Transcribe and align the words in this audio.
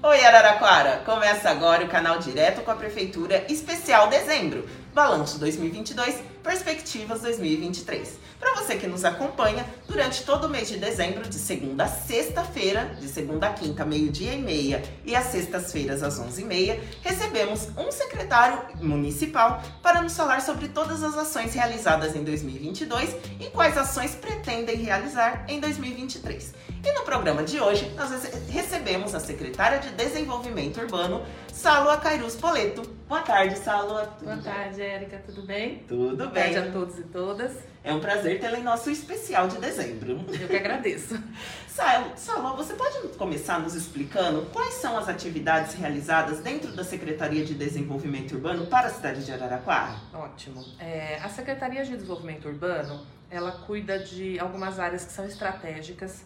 Oi 0.00 0.24
Araraquara! 0.24 1.02
Começa 1.04 1.50
agora 1.50 1.84
o 1.84 1.88
canal 1.88 2.20
Direto 2.20 2.62
com 2.62 2.70
a 2.70 2.76
Prefeitura 2.76 3.44
Especial 3.48 4.06
Dezembro. 4.06 4.64
Balanço 4.98 5.38
2022, 5.38 6.16
Perspectivas 6.42 7.20
2023. 7.20 8.18
Para 8.40 8.54
você 8.54 8.76
que 8.76 8.88
nos 8.88 9.04
acompanha 9.04 9.64
durante 9.86 10.24
todo 10.24 10.48
o 10.48 10.48
mês 10.48 10.66
de 10.66 10.76
dezembro, 10.76 11.28
de 11.28 11.36
segunda 11.36 11.84
a 11.84 11.88
sexta-feira, 11.88 12.96
de 12.98 13.06
segunda 13.06 13.46
a 13.46 13.52
quinta, 13.52 13.84
meio-dia 13.84 14.32
e 14.34 14.42
meia, 14.42 14.82
e 15.04 15.14
às 15.14 15.26
sextas-feiras, 15.26 16.02
às 16.02 16.18
onze 16.18 16.42
e 16.42 16.44
meia, 16.44 16.80
recebemos 17.02 17.68
um 17.76 17.92
secretário 17.92 18.60
municipal 18.80 19.62
para 19.82 20.02
nos 20.02 20.16
falar 20.16 20.42
sobre 20.42 20.66
todas 20.66 21.00
as 21.04 21.16
ações 21.16 21.54
realizadas 21.54 22.16
em 22.16 22.24
2022 22.24 23.14
e 23.38 23.50
quais 23.50 23.78
ações 23.78 24.16
pretendem 24.16 24.78
realizar 24.78 25.44
em 25.46 25.60
2023. 25.60 26.54
E 26.84 26.92
no 26.92 27.02
programa 27.02 27.44
de 27.44 27.60
hoje, 27.60 27.88
nós 27.96 28.10
recebemos 28.48 29.14
a 29.14 29.20
secretária 29.20 29.78
de 29.78 29.90
Desenvolvimento 29.90 30.80
Urbano, 30.80 31.24
Salua 31.52 31.96
Cairus 31.96 32.34
Poleto. 32.34 32.82
Boa 33.08 33.22
tarde, 33.22 33.58
Salua. 33.58 34.08
Boa 34.22 34.36
tarde, 34.36 34.82
Érica. 34.88 35.22
Tudo 35.24 35.42
bem? 35.42 35.84
Tudo 35.86 36.16
Boa 36.16 36.30
bem. 36.30 36.44
Boa 36.44 36.54
tarde 36.54 36.58
a 36.58 36.72
todos 36.72 36.98
e 36.98 37.02
todas. 37.02 37.52
É 37.84 37.92
um 37.92 38.00
prazer 38.00 38.40
tê-la 38.40 38.58
em 38.58 38.62
nosso 38.62 38.90
especial 38.90 39.46
de 39.48 39.58
dezembro. 39.58 40.24
Eu 40.40 40.48
que 40.48 40.56
agradeço. 40.56 41.16
Salua, 42.16 42.56
você 42.56 42.74
pode 42.74 43.16
começar 43.16 43.60
nos 43.60 43.74
explicando 43.74 44.46
quais 44.52 44.74
são 44.74 44.98
as 44.98 45.08
atividades 45.08 45.74
realizadas 45.74 46.40
dentro 46.40 46.72
da 46.72 46.82
Secretaria 46.82 47.44
de 47.44 47.54
Desenvolvimento 47.54 48.34
Urbano 48.34 48.66
para 48.66 48.88
a 48.88 48.90
cidade 48.90 49.24
de 49.24 49.32
Araraquara? 49.32 49.94
Ótimo. 50.12 50.64
É, 50.80 51.18
a 51.22 51.28
Secretaria 51.28 51.84
de 51.84 51.92
Desenvolvimento 51.92 52.48
Urbano, 52.48 53.06
ela 53.30 53.52
cuida 53.52 53.98
de 53.98 54.38
algumas 54.40 54.78
áreas 54.80 55.04
que 55.04 55.12
são 55.12 55.24
estratégicas. 55.24 56.24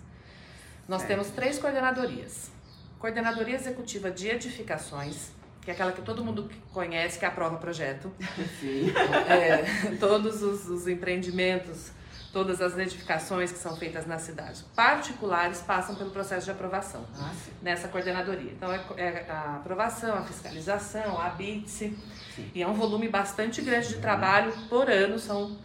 Nós 0.89 1.03
é. 1.03 1.07
temos 1.07 1.29
três 1.31 1.59
coordenadorias. 1.59 2.51
Coordenadoria 2.99 3.57
Executiva 3.57 4.11
de 4.11 4.29
Edificações, 4.29 5.33
que 5.63 5.71
é 5.71 5.75
aquela 5.75 5.93
que 5.93 6.03
todo 6.03 6.25
mundo 6.25 6.51
conhece, 6.73 7.19
que 7.19 7.25
é 7.25 7.29
aprova 7.29 7.57
projeto. 7.57 8.13
Sim. 8.61 8.93
É, 9.29 9.95
todos 9.99 10.43
os, 10.43 10.69
os, 10.69 10.89
empreendimentos, 10.89 11.93
todas 12.33 12.61
as 12.61 12.77
edificações 12.77 13.53
que 13.53 13.59
são 13.59 13.77
feitas 13.77 14.05
na 14.05 14.19
cidade, 14.19 14.65
particulares, 14.75 15.61
passam 15.61 15.95
pelo 15.95 16.11
processo 16.11 16.47
de 16.47 16.51
aprovação 16.51 17.07
ah, 17.17 17.33
nessa 17.63 17.87
coordenadoria. 17.87 18.51
Então, 18.51 18.73
é, 18.73 18.81
é, 18.97 19.27
a 19.31 19.57
aprovação, 19.57 20.19
a 20.19 20.23
fiscalização, 20.23 21.21
a 21.21 21.29
BITSE, 21.31 21.97
e 22.55 22.63
é 22.63 22.67
um 22.67 22.75
volume 22.75 23.09
bastante 23.09 23.63
grande 23.63 23.89
de 23.89 23.99
trabalho 23.99 24.53
por 24.69 24.91
ano, 24.91 25.19
são 25.19 25.57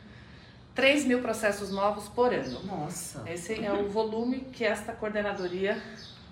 3 0.76 1.06
mil 1.06 1.22
processos 1.22 1.72
novos 1.72 2.08
por 2.08 2.32
ano. 2.32 2.64
Nossa! 2.64 3.24
Esse 3.28 3.66
é 3.66 3.74
o 3.74 3.90
volume 3.90 4.42
que 4.42 4.64
esta 4.64 4.94
coordenadoria 4.94 5.82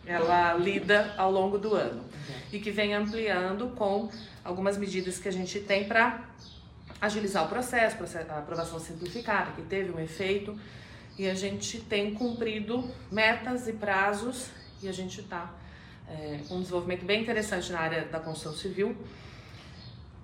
ela 0.06 0.53
lida 0.53 1.14
ao 1.17 1.31
longo 1.31 1.58
do 1.58 1.73
ano 1.73 2.03
e 2.52 2.59
que 2.59 2.72
vem 2.72 2.94
ampliando 2.94 3.70
com 3.75 4.09
algumas 4.44 4.78
medidas 4.78 5.17
que 5.20 5.28
a 5.28 5.31
gente 5.31 5.59
tem 5.59 5.86
para 5.88 6.23
agilizar 7.02 7.45
o 7.45 7.50
processo, 7.50 7.98
a 8.30 8.39
aprovação 8.39 8.80
simplificada, 8.80 9.52
que 9.52 9.61
teve 9.64 9.92
um 9.92 10.00
efeito 10.00 10.58
e 11.17 11.30
a 11.30 11.33
gente 11.33 11.80
tem 11.81 12.14
cumprido 12.14 12.89
metas 13.11 13.67
e 13.67 13.73
prazos 13.73 14.50
e 14.81 14.88
a 14.88 14.92
gente 14.92 15.22
está 15.22 15.53
é, 16.08 16.39
com 16.48 16.56
um 16.56 16.59
desenvolvimento 16.59 17.06
bem 17.06 17.22
interessante 17.22 17.72
na 17.72 17.80
área 17.80 18.06
da 18.06 18.20
construção 18.20 18.53
civil. 18.53 18.95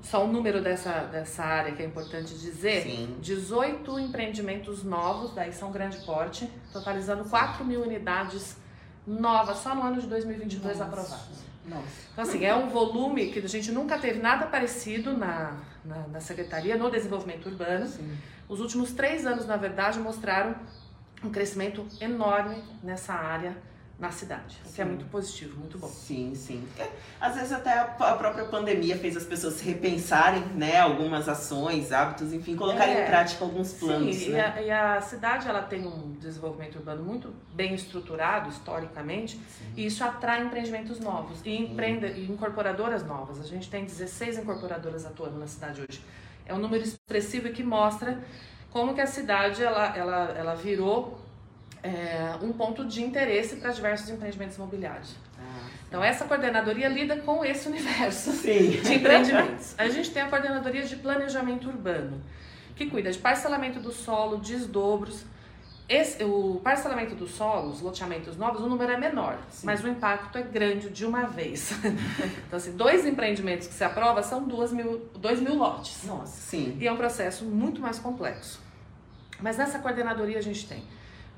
Só 0.01 0.25
um 0.25 0.31
número 0.31 0.61
dessa, 0.61 1.03
dessa 1.03 1.43
área 1.43 1.73
que 1.73 1.81
é 1.81 1.85
importante 1.85 2.33
dizer: 2.33 2.83
Sim. 2.83 3.17
18 3.21 3.99
empreendimentos 3.99 4.83
novos, 4.83 5.33
daí 5.33 5.53
são 5.53 5.71
grande 5.71 5.97
porte, 6.05 6.49
totalizando 6.73 7.25
4 7.25 7.63
mil 7.63 7.81
unidades 7.81 8.57
novas 9.05 9.57
só 9.57 9.73
no 9.75 9.83
ano 9.83 10.01
de 10.01 10.07
2022 10.07 10.77
Nossa. 10.77 10.83
aprovadas. 10.83 11.41
Nossa. 11.65 11.83
Então, 12.11 12.23
assim, 12.23 12.45
é 12.45 12.55
um 12.55 12.69
volume 12.69 13.31
que 13.31 13.39
a 13.39 13.47
gente 13.47 13.71
nunca 13.71 13.97
teve 13.97 14.19
nada 14.19 14.45
parecido 14.45 15.15
na, 15.15 15.57
na, 15.85 16.07
na 16.07 16.19
Secretaria, 16.19 16.75
no 16.75 16.89
desenvolvimento 16.89 17.47
urbano. 17.47 17.87
Sim. 17.87 18.17
Os 18.49 18.59
últimos 18.59 18.91
três 18.91 19.25
anos, 19.25 19.45
na 19.45 19.57
verdade, 19.57 19.99
mostraram 19.99 20.55
um 21.23 21.29
crescimento 21.29 21.85
enorme 21.99 22.63
nessa 22.83 23.13
área 23.13 23.55
na 24.01 24.09
cidade, 24.09 24.59
o 24.65 24.73
que 24.73 24.81
é 24.81 24.85
muito 24.85 25.05
positivo, 25.05 25.59
muito 25.59 25.77
bom. 25.77 25.87
Sim, 25.87 26.33
sim. 26.33 26.67
Porque, 26.75 26.89
às 27.19 27.35
vezes 27.35 27.51
até 27.51 27.77
a 27.77 27.85
própria 27.85 28.45
pandemia 28.45 28.97
fez 28.97 29.15
as 29.15 29.23
pessoas 29.23 29.61
repensarem, 29.61 30.43
né, 30.55 30.79
algumas 30.79 31.29
ações, 31.29 31.91
hábitos, 31.91 32.33
enfim, 32.33 32.55
colocarem 32.55 32.95
é, 32.95 33.03
em 33.03 33.05
prática 33.05 33.45
alguns 33.45 33.73
planos. 33.73 34.15
Sim, 34.15 34.31
né? 34.31 34.55
e, 34.57 34.59
a, 34.59 34.61
e, 34.63 34.71
a, 34.71 35.01
cidade 35.01 35.47
ela 35.47 35.61
tem 35.61 35.85
um 35.85 36.13
desenvolvimento 36.13 36.77
urbano 36.77 37.03
muito 37.03 37.31
bem 37.53 37.75
estruturado 37.75 38.49
historicamente 38.49 39.35
sim. 39.35 39.65
e 39.77 39.85
isso 39.85 40.03
atrai 40.03 40.43
empreendimentos 40.43 40.99
novos 40.99 41.39
e, 41.45 41.55
empreenda, 41.55 42.07
e 42.07 42.25
incorporadoras 42.25 43.05
novas. 43.05 43.39
A 43.39 43.45
gente 43.45 43.69
tem 43.69 43.85
16 43.85 44.39
incorporadoras 44.39 45.05
atuando 45.05 45.37
na 45.37 45.45
cidade 45.45 45.79
hoje. 45.79 46.03
É 46.43 46.55
um 46.55 46.57
número 46.57 46.83
expressivo 46.83 47.49
que 47.49 47.61
mostra 47.61 48.19
como 48.71 48.95
que 48.95 49.01
a 49.01 49.05
cidade 49.05 49.63
ela, 49.63 49.95
ela, 49.95 50.33
ela 50.35 50.55
virou 50.55 51.20
é, 51.83 52.35
um 52.41 52.53
ponto 52.53 52.85
de 52.85 53.03
interesse 53.03 53.55
para 53.55 53.71
diversos 53.71 54.09
empreendimentos 54.09 54.55
imobiliários. 54.55 55.15
Ah, 55.39 55.67
então, 55.87 56.03
essa 56.03 56.25
coordenadoria 56.25 56.87
lida 56.87 57.17
com 57.17 57.43
esse 57.43 57.67
universo 57.67 58.31
sim. 58.31 58.69
de 58.81 58.93
empreendimentos. 58.93 59.73
A 59.77 59.89
gente 59.89 60.11
tem 60.11 60.21
a 60.21 60.29
coordenadoria 60.29 60.83
de 60.83 60.95
planejamento 60.95 61.67
urbano, 61.67 62.21
que 62.75 62.85
cuida 62.85 63.11
de 63.11 63.19
parcelamento 63.19 63.79
do 63.79 63.91
solo, 63.91 64.37
desdobros. 64.37 65.25
Esse, 65.89 66.23
o 66.23 66.61
parcelamento 66.63 67.15
do 67.15 67.27
solo, 67.27 67.71
os 67.71 67.81
loteamentos 67.81 68.37
novos, 68.37 68.61
o 68.61 68.69
número 68.69 68.93
é 68.93 68.97
menor, 68.97 69.37
sim. 69.49 69.65
mas 69.65 69.83
o 69.83 69.89
impacto 69.89 70.37
é 70.37 70.41
grande 70.41 70.89
de 70.89 71.05
uma 71.05 71.25
vez. 71.25 71.73
então, 72.47 72.55
assim, 72.55 72.77
dois 72.77 73.05
empreendimentos 73.05 73.67
que 73.67 73.73
se 73.73 73.83
aprova 73.83 74.23
são 74.23 74.47
duas 74.47 74.71
mil, 74.71 75.09
dois 75.17 75.41
mil 75.41 75.55
lotes. 75.55 76.03
Nossa, 76.05 76.39
sim. 76.49 76.77
E 76.79 76.87
é 76.87 76.93
um 76.93 76.95
processo 76.95 77.43
muito 77.43 77.81
mais 77.81 77.99
complexo. 77.99 78.61
Mas 79.41 79.57
nessa 79.57 79.79
coordenadoria 79.79 80.37
a 80.37 80.41
gente 80.41 80.65
tem 80.65 80.81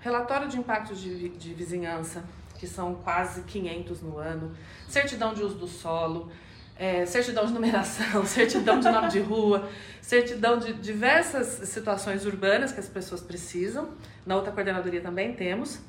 relatório 0.04 0.50
de 0.50 0.60
impacto 0.60 0.94
de, 0.94 1.30
de 1.30 1.54
vizinhança, 1.54 2.24
que 2.60 2.68
são 2.68 2.96
quase 2.96 3.44
500 3.44 4.02
no 4.02 4.18
ano, 4.18 4.56
certidão 4.88 5.34
de 5.34 5.42
uso 5.42 5.56
do 5.56 5.68
solo, 5.68 6.30
é, 6.76 7.06
certidão 7.06 7.46
de 7.46 7.54
numeração, 7.54 8.26
certidão 8.28 8.80
de 8.80 8.90
nome 8.90 9.08
de 9.08 9.20
rua, 9.20 9.70
certidão 10.02 10.60
de 10.60 10.74
diversas 10.74 11.70
situações 11.70 12.26
urbanas 12.26 12.74
que 12.74 12.80
as 12.80 12.90
pessoas 12.90 13.22
precisam. 13.22 13.92
Na 14.26 14.36
outra 14.36 14.52
coordenadoria 14.52 15.02
também 15.02 15.34
temos. 15.34 15.80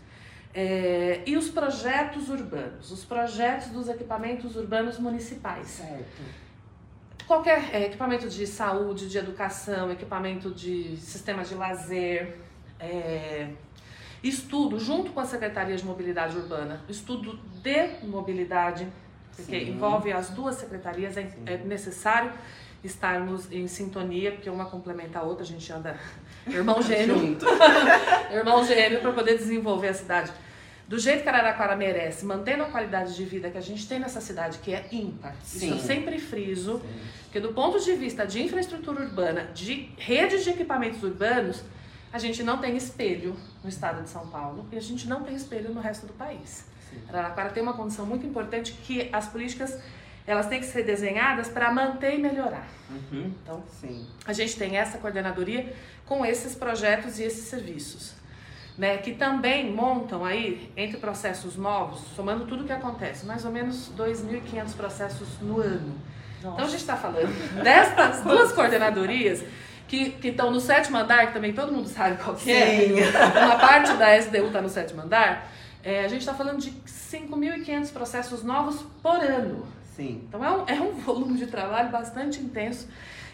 É, 0.55 1.23
e 1.27 1.37
os 1.37 1.49
projetos 1.49 2.29
urbanos, 2.29 2.93
os 2.93 3.05
projetos 3.05 3.69
dos 3.69 3.89
equipamentos 3.89 4.55
urbanos 4.55 4.99
municipais. 5.01 5.67
Certo. 5.67 6.23
Qualquer 7.27 7.75
é, 7.75 7.87
equipamento 7.87 8.29
de 8.29 8.47
saúde, 8.47 9.09
de 9.09 9.19
educação, 9.19 9.91
equipamento 9.91 10.53
de 10.53 10.97
sistema 10.99 11.43
de 11.43 11.57
lazer, 11.57 12.37
é, 12.79 13.49
estudo 14.29 14.81
junto 14.81 15.13
com 15.13 15.21
a 15.21 15.27
Secretaria 15.27 15.77
de 15.77 15.85
Mobilidade 15.85 16.37
Urbana, 16.37 16.81
estudo 16.89 17.39
de 17.63 18.07
mobilidade, 18.07 18.89
porque 19.37 19.61
Sim. 19.61 19.71
envolve 19.73 20.13
as 20.13 20.31
duas 20.31 20.57
secretarias, 20.57 21.17
é, 21.17 21.31
é, 21.45 21.59
necessário 21.59 22.33
estarmos 22.83 23.51
em 23.53 23.67
sintonia, 23.67 24.33
porque 24.33 24.49
uma 24.49 24.67
complementa 24.67 25.19
a 25.19 25.23
outra, 25.23 25.45
a 25.45 25.47
gente 25.47 25.71
anda 25.73 25.99
irmão 26.49 26.81
gêmeo, 26.81 27.17
irmão 28.33 28.65
gêmeo 28.65 29.01
para 29.01 29.13
poder 29.13 29.37
desenvolver 29.37 29.89
a 29.89 29.95
cidade 29.95 30.33
do 30.87 30.99
jeito 30.99 31.23
que 31.23 31.29
Araraquara 31.29 31.75
merece, 31.75 32.25
mantendo 32.27 32.63
a 32.63 32.67
qualidade 32.67 33.15
de 33.15 33.25
vida 33.25 33.51
que 33.51 33.57
a 33.57 33.61
gente 33.61 33.89
tem 33.89 33.99
nessa 33.99 34.21
cidade, 34.21 34.59
que 34.59 34.73
é 34.75 34.87
ímpar. 34.93 35.35
Sim. 35.43 35.67
Isso 35.67 35.75
eu 35.75 35.79
sempre 35.79 36.19
friso, 36.19 36.79
Sim. 36.79 37.01
que 37.33 37.41
do 37.41 37.53
ponto 37.55 37.81
de 37.81 37.95
vista 37.95 38.27
de 38.27 38.43
infraestrutura 38.43 39.03
urbana, 39.03 39.49
de 39.55 39.89
redes 39.97 40.45
de 40.45 40.51
equipamentos 40.51 41.03
urbanos, 41.03 41.63
a 42.15 42.19
gente 42.21 42.45
não 42.45 42.59
tem 42.59 42.77
espelho 42.77 43.35
no 43.61 43.69
estado 43.69 44.05
de 44.05 44.09
São 44.09 44.29
Paulo 44.29 44.65
e 44.71 44.77
a 44.77 44.81
gente 44.81 45.09
não 45.09 45.25
tem 45.25 45.35
espelho 45.35 45.75
no 45.75 45.81
resto 45.81 46.07
do 46.07 46.13
país. 46.13 46.65
Sim. 46.89 46.99
Araraquara 47.09 47.51
tem 47.51 47.61
uma 47.61 47.73
condição 47.73 48.07
muito 48.07 48.25
importante 48.25 48.71
que 48.85 49.11
as 49.13 49.27
políticas 49.27 49.77
elas 50.25 50.47
têm 50.47 50.61
que 50.61 50.67
ser 50.67 50.85
desenhadas 50.85 51.49
para 51.49 51.73
manter 51.73 52.15
e 52.15 52.19
melhorar. 52.19 52.69
Uhum. 52.89 53.33
Então, 53.43 53.65
Sim. 53.81 54.07
a 54.25 54.33
gente 54.33 54.57
tem 54.57 54.77
essa 54.77 54.99
coordenadoria 54.99 55.75
com 56.07 56.25
esses 56.25 56.55
projetos 56.55 57.19
e 57.19 57.25
esses 57.25 57.49
serviços. 57.49 58.15
Né, 58.79 58.99
que 58.99 59.13
também 59.13 59.73
montam 59.73 60.25
aí, 60.25 60.73
entre 60.77 60.99
processos 60.99 61.57
novos, 61.57 62.01
somando 62.17 62.45
tudo 62.45 62.65
que 62.65 62.73
acontece, 62.73 63.25
mais 63.25 63.45
ou 63.45 63.53
menos 63.53 63.93
2.500 63.97 64.75
processos 64.75 65.29
no 65.41 65.61
ano. 65.61 65.95
Nossa. 66.43 66.55
Então 66.55 66.65
a 66.65 66.69
gente 66.69 66.81
está 66.81 66.97
falando 66.97 67.63
destas 67.63 68.23
duas 68.23 68.51
coordenadorias 68.55 69.45
que 70.21 70.29
estão 70.29 70.51
no 70.51 70.61
sétimo 70.61 70.97
andar, 70.97 71.29
que 71.29 71.35
também 71.35 71.53
todo 71.53 71.73
mundo 71.73 71.89
sabe 71.89 72.23
qual 72.23 72.35
que 72.37 72.51
é. 72.51 72.87
Uma 73.45 73.57
parte 73.57 73.93
da 73.95 74.17
SDU 74.17 74.47
está 74.47 74.61
no 74.61 74.69
sétimo 74.69 75.03
andar. 75.03 75.51
É, 75.83 76.05
a 76.05 76.09
gente 76.09 76.21
está 76.21 76.35
falando 76.35 76.59
de 76.59 76.71
5.500 76.71 77.93
processos 77.93 78.43
novos 78.43 78.83
por 79.03 79.17
ano. 79.17 79.67
Sim. 79.95 80.25
Então 80.29 80.45
é 80.45 80.51
um, 80.51 80.65
é 80.67 80.81
um 80.81 80.93
volume 81.01 81.39
de 81.39 81.47
trabalho 81.47 81.91
bastante 81.91 82.41
intenso 82.41 82.89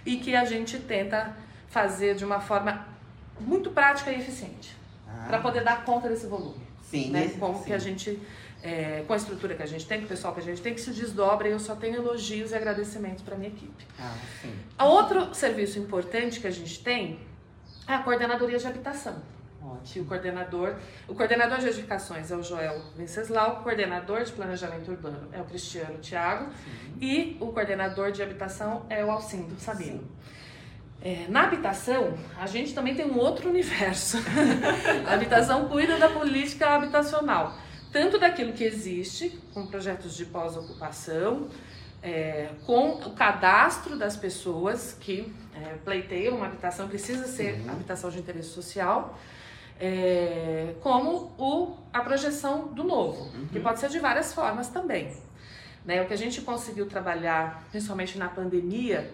e 0.05 0.17
que 0.17 0.35
a 0.35 0.45
gente 0.45 0.79
tenta 0.79 1.35
fazer 1.69 2.15
de 2.15 2.25
uma 2.25 2.41
forma 2.41 2.87
muito 3.39 3.71
prática 3.71 4.11
e 4.11 4.19
eficiente 4.19 4.77
ah. 5.09 5.27
para 5.29 5.39
poder 5.39 5.63
dar 5.63 5.85
conta 5.85 6.09
desse 6.09 6.27
volume. 6.27 6.70
Sim, 6.91 7.11
né? 7.11 7.35
Como 7.39 7.59
sim. 7.59 7.65
que 7.65 7.73
a 7.73 7.79
gente 7.79 8.21
é, 8.63 9.05
com 9.07 9.13
a 9.13 9.17
estrutura 9.17 9.55
que 9.55 9.63
a 9.63 9.67
gente 9.67 9.87
tem, 9.87 10.01
com 10.01 10.07
o 10.07 10.09
pessoal 10.09 10.35
que 10.35 10.41
a 10.41 10.43
gente 10.43 10.61
tem, 10.61 10.75
que 10.75 10.81
se 10.81 10.91
desdobra 10.91 11.49
e 11.49 11.53
eu 11.53 11.59
só 11.59 11.75
tenho 11.75 11.97
elogios 11.97 12.51
e 12.51 12.55
agradecimentos 12.55 13.23
para 13.23 13.37
minha 13.37 13.49
equipe. 13.49 13.87
Ah, 13.99 14.15
sim. 14.43 14.53
A 14.77 14.87
outro 14.87 15.35
serviço 15.35 15.79
importante 15.79 16.41
que 16.41 16.47
a 16.47 16.51
gente 16.51 16.83
tem 16.83 17.21
é 17.89 17.95
a 17.95 18.03
coordenadoria 18.03 18.59
de 18.59 18.67
habitação. 18.67 19.23
Que 19.85 20.01
o 20.01 20.05
coordenador, 20.05 20.75
o 21.07 21.15
coordenador 21.15 21.59
de 21.59 21.67
edificações 21.67 22.31
é 22.31 22.37
o 22.37 22.43
Joel 22.43 22.83
Venceslau, 22.97 23.61
o 23.61 23.63
coordenador 23.63 24.25
de 24.25 24.33
planejamento 24.33 24.91
urbano 24.91 25.29
é 25.33 25.41
o 25.41 25.45
Cristiano 25.45 25.99
Thiago 25.99 26.51
Sim. 26.53 26.97
e 27.01 27.37
o 27.41 27.53
coordenador 27.53 28.11
de 28.11 28.23
habitação 28.23 28.85
é 28.91 29.05
o 29.05 29.11
Alcindo 29.11 29.59
Sabino. 29.59 30.03
É, 31.03 31.27
na 31.29 31.45
habitação, 31.45 32.13
a 32.39 32.47
gente 32.47 32.75
também 32.75 32.95
tem 32.95 33.07
um 33.07 33.17
outro 33.19 33.49
universo. 33.49 34.19
a 35.09 35.15
habitação 35.15 35.67
cuida 35.69 35.97
da 35.99 36.09
política 36.11 36.69
habitacional, 36.75 37.55
tanto 37.91 38.19
daquilo 38.19 38.53
que 38.53 38.63
existe, 38.65 39.31
com 39.55 39.67
projetos 39.67 40.15
de 40.15 40.27
pós-ocupação, 40.27 41.49
é, 42.03 42.51
com 42.67 42.91
o 42.93 43.11
cadastro 43.13 43.97
das 43.97 44.15
pessoas 44.17 44.97
que 45.01 45.33
é, 45.55 45.75
pleiteiam 45.85 46.37
uma 46.37 46.47
habitação, 46.47 46.87
precisa 46.89 47.27
ser 47.27 47.61
Uhum. 47.61 47.71
habitação 47.73 48.11
de 48.11 48.19
interesse 48.19 48.49
social, 48.51 49.19
é, 49.81 50.75
como 50.83 51.33
o, 51.39 51.77
a 51.93 52.01
projeção 52.01 52.69
do 52.69 52.85
novo, 52.85 53.31
que 53.51 53.57
Uhum. 53.59 53.65
pode 53.65 53.81
ser 53.81 53.89
de 53.89 53.99
várias 53.99 54.35
formas 54.35 54.69
também. 54.69 55.11
Né, 55.85 56.03
o 56.03 56.07
que 56.07 56.13
a 56.13 56.17
gente 56.17 56.43
conseguiu 56.43 56.85
trabalhar, 56.87 57.65
principalmente 57.71 58.19
na 58.19 58.29
pandemia, 58.29 59.11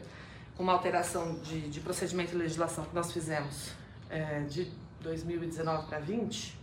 com 0.57 0.63
uma 0.63 0.73
alteração 0.73 1.39
de, 1.41 1.69
de 1.69 1.81
procedimento 1.81 2.35
e 2.35 2.39
legislação 2.39 2.85
que 2.85 2.95
nós 2.95 3.13
fizemos 3.13 3.71
é, 4.09 4.41
de 4.41 4.71
2019 5.01 5.87
para 5.87 5.99
20, 5.99 6.59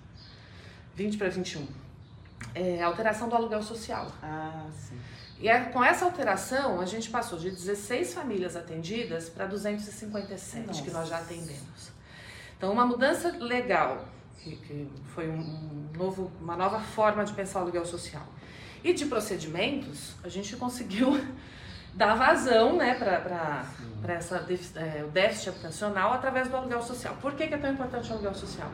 20 0.96 1.18
para 1.18 1.30
21, 1.30 1.68
é 2.56 2.82
a 2.82 2.88
alteração 2.88 3.30
do 3.30 3.36
aluguel 3.36 3.62
social. 3.62 4.12
Ah, 4.22 4.66
sim. 4.76 5.00
E 5.40 5.48
é, 5.48 5.60
com 5.66 5.84
essa 5.84 6.06
alteração, 6.06 6.80
a 6.80 6.86
gente 6.86 7.10
passou 7.10 7.38
de 7.38 7.52
16 7.52 8.14
famílias 8.14 8.56
atendidas 8.56 9.30
para 9.30 9.46
257 9.46 10.84
que 10.84 10.92
nós 10.92 11.10
já 11.10 11.20
Nossa. 11.20 11.32
atendemos. 11.32 11.92
Então, 12.58 12.72
uma 12.72 12.86
mudança 12.86 13.30
legal, 13.40 14.08
que, 14.40 14.56
que 14.56 14.90
foi 15.14 15.28
um, 15.30 15.40
um 15.40 15.90
novo, 15.98 16.32
uma 16.40 16.56
nova 16.56 16.80
forma 16.80 17.26
de 17.26 17.34
pensar 17.34 17.60
o 17.60 17.64
aluguel 17.64 17.86
social. 17.86 18.26
E 18.84 18.94
de 18.94 19.06
procedimentos, 19.06 20.14
a 20.24 20.30
gente 20.30 20.56
conseguiu 20.56 21.20
dar 21.94 22.16
vazão 22.16 22.76
né, 22.76 22.96
para 22.96 23.66
é, 24.76 25.04
o 25.04 25.08
déficit 25.08 25.50
habitacional 25.50 26.14
através 26.14 26.48
do 26.48 26.58
aluguel 26.58 26.82
social. 26.82 27.16
Por 27.22 27.34
que, 27.34 27.48
que 27.48 27.54
é 27.54 27.58
tão 27.58 27.72
importante 27.72 28.10
o 28.10 28.14
aluguel 28.14 28.34
social? 28.34 28.70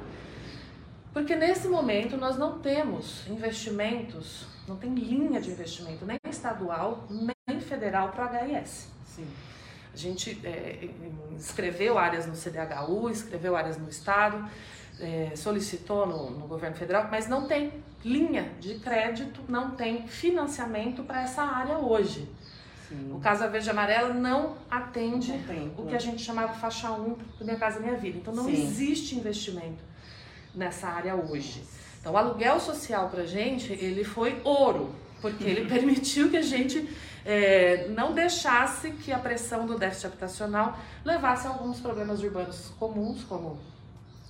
Porque 1.14 1.36
nesse 1.36 1.68
momento 1.68 2.18
nós 2.18 2.38
não 2.38 2.60
temos 2.60 3.28
investimentos, 3.28 4.46
não 4.68 4.76
tem 4.76 4.94
linha 4.94 5.42
de 5.42 5.50
investimento, 5.50 6.06
nem 6.06 6.20
estadual, 6.30 7.08
nem 7.10 7.60
federal 7.60 8.10
para 8.10 8.26
o 8.26 8.46
HIS. 8.46 8.88
Sim. 9.06 9.28
A 9.92 9.98
gente 9.98 10.40
é, 10.46 10.88
escreveu 11.38 11.98
áreas 11.98 12.28
no 12.28 12.34
CDHU, 12.34 13.10
escreveu 13.10 13.56
áreas 13.56 13.78
no 13.78 13.90
Estado, 13.90 14.48
é, 15.00 15.32
solicitou 15.36 16.06
no, 16.06 16.30
no 16.30 16.48
governo 16.48 16.76
federal, 16.76 17.08
mas 17.10 17.28
não 17.28 17.48
tem 17.48 17.74
linha 18.04 18.52
de 18.60 18.76
crédito, 18.76 19.42
não 19.48 19.72
tem 19.72 20.08
financiamento 20.08 21.04
para 21.04 21.24
essa 21.24 21.42
área 21.42 21.80
hoje. 21.80 22.30
Sim. 22.90 23.14
O 23.14 23.20
Casa 23.20 23.48
Verde 23.48 23.70
Amarela 23.70 24.14
não 24.14 24.58
atende 24.70 25.32
Não 25.32 25.86
o 25.86 25.88
que 25.88 25.96
a 25.96 26.00
gente 26.00 26.24
chamava 26.24 26.54
faixa 26.54 26.92
1 26.92 27.14
do 27.38 27.46
Minha 27.46 27.56
Casa 27.56 27.80
Minha 27.80 27.96
Vida. 27.96 28.18
Então 28.18 28.34
não 28.34 28.46
Sim. 28.46 28.54
existe 28.54 29.16
investimento 29.16 29.84
nessa 30.56 30.88
área 30.88 31.16
hoje. 31.16 31.64
Então 32.02 32.14
o 32.14 32.18
aluguel 32.18 32.60
social 32.60 33.10
pra 33.10 33.26
gente, 33.26 33.72
ele 33.72 34.04
foi 34.04 34.42
ouro, 34.44 34.96
porque 35.22 35.44
ele 35.44 35.70
permitiu 35.70 36.32
que 36.32 36.38
a 36.38 36.42
gente 36.42 36.90
é, 37.24 37.88
não 37.90 38.14
deixasse 38.14 38.92
que 38.92 39.12
a 39.12 39.20
pressão 39.20 39.68
do 39.68 39.78
déficit 39.78 40.08
habitacional 40.08 40.80
levasse 41.06 41.46
a 41.46 41.52
alguns 41.52 41.80
problemas 41.80 42.24
urbanos 42.24 42.72
comuns, 42.80 43.24
como 43.24 43.60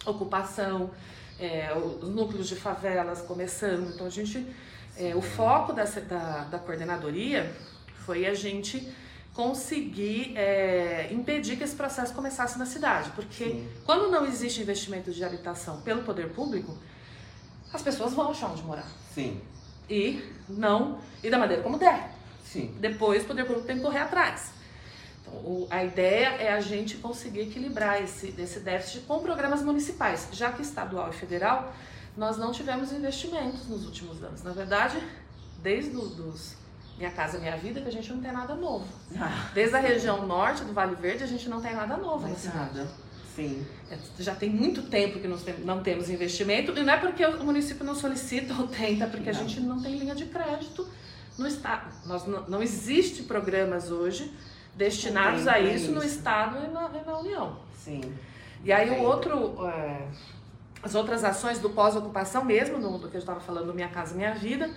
ocupação, 0.06 0.92
é, 1.40 1.74
os 1.74 2.10
núcleos 2.10 2.50
de 2.50 2.56
favelas 2.56 3.22
começando. 3.22 3.94
Então 3.94 4.08
a 4.08 4.10
gente, 4.10 4.46
é, 4.98 5.16
o 5.16 5.22
foco 5.22 5.72
dessa, 5.72 6.02
da, 6.02 6.44
da 6.44 6.60
coordenadoria 6.60 7.50
foi 8.10 8.26
a 8.26 8.34
gente 8.34 8.92
conseguir 9.36 10.34
é, 10.36 11.10
impedir 11.12 11.58
que 11.58 11.64
esse 11.64 11.76
processo 11.76 12.12
começasse 12.16 12.58
na 12.58 12.66
cidade, 12.66 13.12
porque 13.12 13.44
Sim. 13.46 13.70
quando 13.86 14.10
não 14.10 14.26
existe 14.26 14.60
investimento 14.64 15.12
de 15.12 15.24
habitação 15.24 15.82
pelo 15.82 16.02
poder 16.02 16.30
público, 16.30 16.76
as 17.72 17.84
pessoas 17.84 18.12
vão 18.14 18.32
achar 18.32 18.48
onde 18.50 18.64
morar 18.64 18.88
Sim. 19.14 19.40
e 19.88 20.24
não 20.50 20.98
e 21.24 21.30
da 21.30 21.38
maneira 21.38 21.62
como 21.62 21.78
der. 21.78 22.10
Sim. 22.44 22.76
Depois 22.80 23.22
o 23.26 23.28
poder 23.28 23.46
público 23.46 23.68
tem 23.68 23.76
que 23.78 23.84
correr 23.84 24.00
atrás. 24.00 24.54
Então, 25.22 25.36
o- 25.36 25.68
a 25.70 25.84
ideia 25.84 26.30
é 26.40 26.52
a 26.52 26.60
gente 26.62 26.98
conseguir 26.98 27.42
equilibrar 27.42 28.02
esse, 28.02 28.34
esse 28.40 28.60
déficit 28.62 29.02
com 29.02 29.20
programas 29.20 29.62
municipais, 29.62 30.28
já 30.32 30.52
que 30.52 30.64
estadual 30.64 31.10
e 31.12 31.14
federal 31.14 31.72
nós 32.18 32.38
não 32.38 32.52
tivemos 32.52 32.92
investimentos 32.92 33.68
nos 33.68 33.86
últimos 33.86 34.24
anos. 34.24 34.42
Na 34.42 34.52
verdade, 34.52 34.98
desde 35.62 35.96
o, 35.96 36.02
dos 36.08 36.58
Minha 37.00 37.10
Casa 37.12 37.40
Minha 37.40 37.56
Vida, 37.58 37.80
que 37.82 37.88
a 37.88 37.92
gente 37.92 38.12
não 38.12 38.22
tem 38.22 38.32
nada 38.32 38.54
novo. 38.54 38.86
Ah, 39.18 39.50
Desde 39.54 39.76
a 39.76 39.80
região 39.80 40.28
norte 40.28 40.64
do 40.66 40.74
Vale 40.74 40.96
Verde, 40.96 41.24
a 41.24 41.28
gente 41.28 41.48
não 41.50 41.60
tem 41.62 41.74
nada 41.74 41.96
novo 41.98 42.22
na 42.24 42.28
mais 42.28 42.40
cidade. 42.40 42.78
nada. 42.78 42.88
Sim. 43.36 43.66
É, 43.90 43.98
Já 44.20 44.36
tem 44.36 44.50
muito 44.50 44.82
tempo 44.84 45.18
que 45.20 45.28
nós 45.28 45.44
não 45.64 45.82
temos 45.82 46.10
investimento, 46.10 46.78
e 46.78 46.84
não 46.84 46.94
é 46.94 46.98
porque 46.98 47.26
o 47.26 47.44
município 47.44 47.86
não 47.86 47.96
solicita 47.96 48.54
ou 48.54 48.68
tenta, 48.68 49.08
porque 49.08 49.30
a 49.30 49.34
Não. 49.34 49.40
gente 49.40 49.62
não 49.62 49.82
tem 49.82 49.98
linha 49.98 50.14
de 50.14 50.26
crédito 50.26 50.86
no 51.38 51.48
estado. 51.48 51.90
Nós 52.06 52.26
não, 52.28 52.46
não 52.50 52.62
existe 52.62 53.24
programas 53.24 53.90
hoje 53.92 54.34
destinados 54.76 55.48
a 55.48 55.58
isso 55.58 55.92
no 55.94 56.04
estado 56.04 56.58
e 56.66 56.68
na, 56.68 56.90
e 57.02 57.06
na 57.06 57.18
União. 57.18 57.56
Sim. 57.78 58.02
E 58.64 58.74
aí 58.74 58.90
o 58.90 59.04
outro, 59.04 59.56
é, 59.68 60.06
as 60.84 60.96
outras 60.96 61.24
ações 61.24 61.60
do 61.60 61.70
pós-ocupação 61.70 62.44
mesmo, 62.44 62.78
do, 62.78 62.98
do 62.98 63.08
que 63.10 63.16
eu 63.16 63.20
estava 63.20 63.40
falando 63.40 63.68
do 63.68 63.74
Minha 63.74 63.88
Casa 63.88 64.14
Minha 64.16 64.34
Vida, 64.34 64.70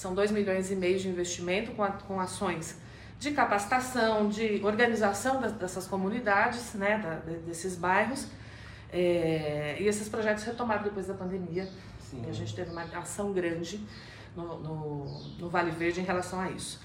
são 0.00 0.14
2 0.14 0.30
milhões 0.30 0.70
e 0.70 0.74
meio 0.76 0.98
de 0.98 1.08
investimento 1.08 1.72
com, 1.72 1.82
a- 1.84 1.90
com 1.90 2.18
ações 2.18 2.76
de 3.18 3.32
capacitação, 3.32 4.30
de 4.30 4.58
organização 4.64 5.42
das- 5.42 5.52
dessas 5.52 5.86
comunidades, 5.86 6.72
né, 6.72 6.96
da- 6.98 7.16
de- 7.16 7.38
desses 7.40 7.76
bairros, 7.76 8.26
é, 8.90 9.76
e 9.78 9.86
esses 9.86 10.08
projetos 10.08 10.42
retomaram 10.44 10.82
depois 10.82 11.06
da 11.06 11.12
pandemia. 11.12 11.68
Sim. 12.10 12.24
A 12.26 12.32
gente 12.32 12.54
teve 12.54 12.70
uma 12.70 12.82
ação 12.98 13.30
grande 13.32 13.78
no, 14.34 14.58
no, 14.60 15.04
no 15.38 15.48
Vale 15.50 15.70
Verde 15.70 16.00
em 16.00 16.04
relação 16.04 16.40
a 16.40 16.50
isso. 16.50 16.80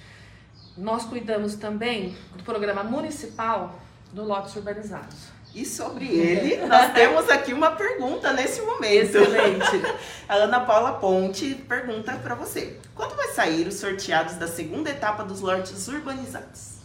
Nós 0.78 1.06
cuidamos 1.06 1.56
também 1.56 2.14
do 2.36 2.44
programa 2.44 2.84
municipal 2.84 3.80
do 4.12 4.26
Lotes 4.26 4.54
Urbanizados. 4.58 5.30
E 5.56 5.66
sobre 5.66 6.06
ele, 6.06 6.58
nós 6.68 6.92
temos 6.94 7.30
aqui 7.30 7.54
uma 7.54 7.72
pergunta 7.72 8.34
nesse 8.34 8.62
momento. 8.62 9.16
Excelente. 9.16 9.82
A 10.28 10.36
Ana 10.36 10.60
Paula 10.60 11.00
Ponte 11.00 11.56
pergunta 11.56 12.12
para 12.18 12.36
você: 12.36 12.78
quando 12.94 13.16
vai 13.16 13.30
sair 13.30 13.66
os 13.66 13.76
sorteados 13.76 14.36
da 14.36 14.50
segunda 14.50 14.90
etapa 14.90 15.24
dos 15.24 15.40
lotes 15.40 15.88
urbanizados? 15.88 16.76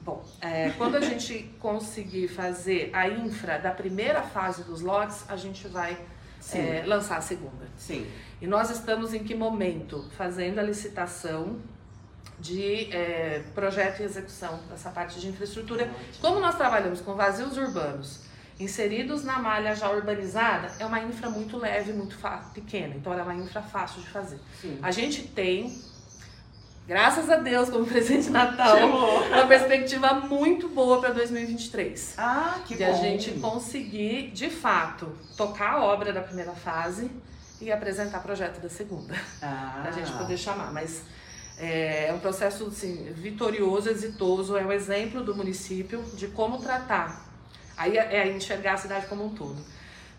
Bom, 0.00 0.24
é, 0.40 0.70
quando 0.70 0.96
a 0.96 1.00
gente 1.00 1.54
conseguir 1.60 2.28
fazer 2.28 2.90
a 2.94 3.08
infra 3.08 3.58
da 3.58 3.70
primeira 3.70 4.22
fase 4.22 4.64
dos 4.64 4.80
lotes, 4.80 5.24
a 5.28 5.36
gente 5.36 5.68
vai 5.68 5.98
é, 6.52 6.82
lançar 6.86 7.18
a 7.18 7.22
segunda. 7.22 7.66
Sim. 7.76 8.06
E 8.40 8.46
nós 8.46 8.70
estamos 8.70 9.12
em 9.12 9.22
que 9.22 9.34
momento? 9.34 10.04
Fazendo 10.16 10.58
a 10.58 10.62
licitação 10.62 11.58
de 12.44 12.92
é, 12.94 13.42
projeto 13.54 14.00
e 14.00 14.02
execução 14.04 14.60
dessa 14.70 14.90
parte 14.90 15.18
de 15.18 15.28
infraestrutura. 15.28 15.90
Como 16.20 16.38
nós 16.40 16.54
trabalhamos 16.56 17.00
com 17.00 17.14
vazios 17.14 17.56
urbanos 17.56 18.20
inseridos 18.60 19.24
na 19.24 19.38
malha 19.38 19.74
já 19.74 19.90
urbanizada, 19.90 20.70
é 20.78 20.84
uma 20.84 21.00
infra 21.00 21.30
muito 21.30 21.56
leve, 21.56 21.92
muito 21.94 22.16
pequena. 22.52 22.94
Então, 22.94 23.12
ela 23.12 23.22
é 23.22 23.24
uma 23.24 23.34
infra 23.34 23.62
fácil 23.62 24.02
de 24.02 24.08
fazer. 24.10 24.38
Sim. 24.60 24.78
A 24.82 24.90
gente 24.90 25.22
tem, 25.28 25.74
graças 26.86 27.30
a 27.30 27.36
Deus, 27.36 27.70
como 27.70 27.86
presente 27.88 28.24
de 28.24 28.30
Natal, 28.30 28.76
Chegou. 28.76 29.24
uma 29.26 29.46
perspectiva 29.46 30.12
muito 30.14 30.68
boa 30.68 31.00
para 31.00 31.14
2023. 31.14 32.14
Ah, 32.18 32.60
que 32.66 32.76
de 32.76 32.84
bom. 32.84 32.90
a 32.90 32.94
gente 32.94 33.30
conseguir, 33.40 34.30
de 34.32 34.50
fato, 34.50 35.16
tocar 35.36 35.72
a 35.76 35.82
obra 35.84 36.12
da 36.12 36.20
primeira 36.20 36.52
fase 36.52 37.10
e 37.60 37.72
apresentar 37.72 38.20
projeto 38.20 38.60
da 38.60 38.68
segunda, 38.68 39.14
Ah, 39.40 39.78
para 39.80 39.90
a 39.90 39.92
gente 39.94 40.12
poder 40.12 40.36
chamar. 40.36 40.70
Mas 40.72 41.02
é, 41.58 42.08
é 42.08 42.12
um 42.12 42.18
processo 42.18 42.66
assim, 42.66 43.12
vitorioso, 43.12 43.88
exitoso, 43.88 44.56
é 44.56 44.64
um 44.64 44.72
exemplo 44.72 45.22
do 45.22 45.34
município 45.34 46.02
de 46.14 46.28
como 46.28 46.58
tratar. 46.58 47.28
Aí 47.76 47.96
é, 47.96 48.16
é 48.16 48.32
enxergar 48.32 48.74
a 48.74 48.76
cidade 48.76 49.06
como 49.06 49.24
um 49.24 49.34
todo. 49.34 49.56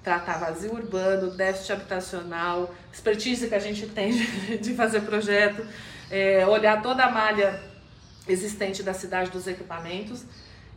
Tratar 0.04 0.38
vazio 0.38 0.74
urbano, 0.74 1.32
déficit 1.32 1.74
habitacional, 1.74 2.74
expertise 2.92 3.48
que 3.48 3.56
a 3.56 3.60
gente 3.60 3.88
tem 3.88 4.12
de, 4.62 4.76
fazer 4.76 5.02
projeto, 5.02 5.66
é, 6.10 6.46
olhar 6.46 6.82
toda 6.82 7.04
a 7.04 7.12
malha 7.12 7.62
existente 8.28 8.84
da 8.84 8.94
cidade 8.94 9.32
dos 9.32 9.48
equipamentos 9.48 10.24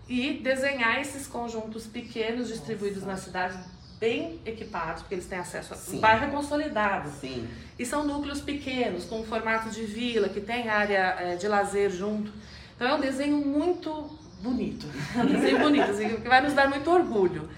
e 0.09 0.35
desenhar 0.35 1.01
esses 1.01 1.27
conjuntos 1.27 1.87
pequenos 1.87 2.49
distribuídos 2.49 3.05
na 3.05 3.17
cidade 3.17 3.59
bem 3.99 4.41
equipados, 4.47 5.03
porque 5.03 5.15
eles 5.15 5.27
têm 5.27 5.39
acesso 5.39 5.75
a 5.75 5.97
um 5.97 6.01
bairro 6.01 6.27
é 6.27 6.29
consolidado. 6.29 7.11
Sim. 7.21 7.49
E 7.79 7.85
são 7.85 8.07
núcleos 8.07 8.41
pequenos, 8.41 9.05
com 9.05 9.25
formato 9.25 9.71
de 9.71 9.85
vila, 9.85 10.29
que 10.29 10.41
tem 10.41 10.69
área 10.69 11.17
é, 11.19 11.37
de 11.37 11.49
lazer 11.49 11.91
junto. 11.91 12.33
Então 12.77 12.89
é 12.89 12.95
um 12.95 13.01
desenho 13.01 13.37
muito 13.39 14.19
bonito. 14.41 14.87
É 15.17 15.23
um 15.23 15.27
desenho 15.27 15.59
bonito, 15.59 15.91
assim, 15.91 16.17
que 16.17 16.29
vai 16.29 16.41
nos 16.41 16.53
dar 16.53 16.69
muito 16.69 16.89
orgulho. 16.91 17.49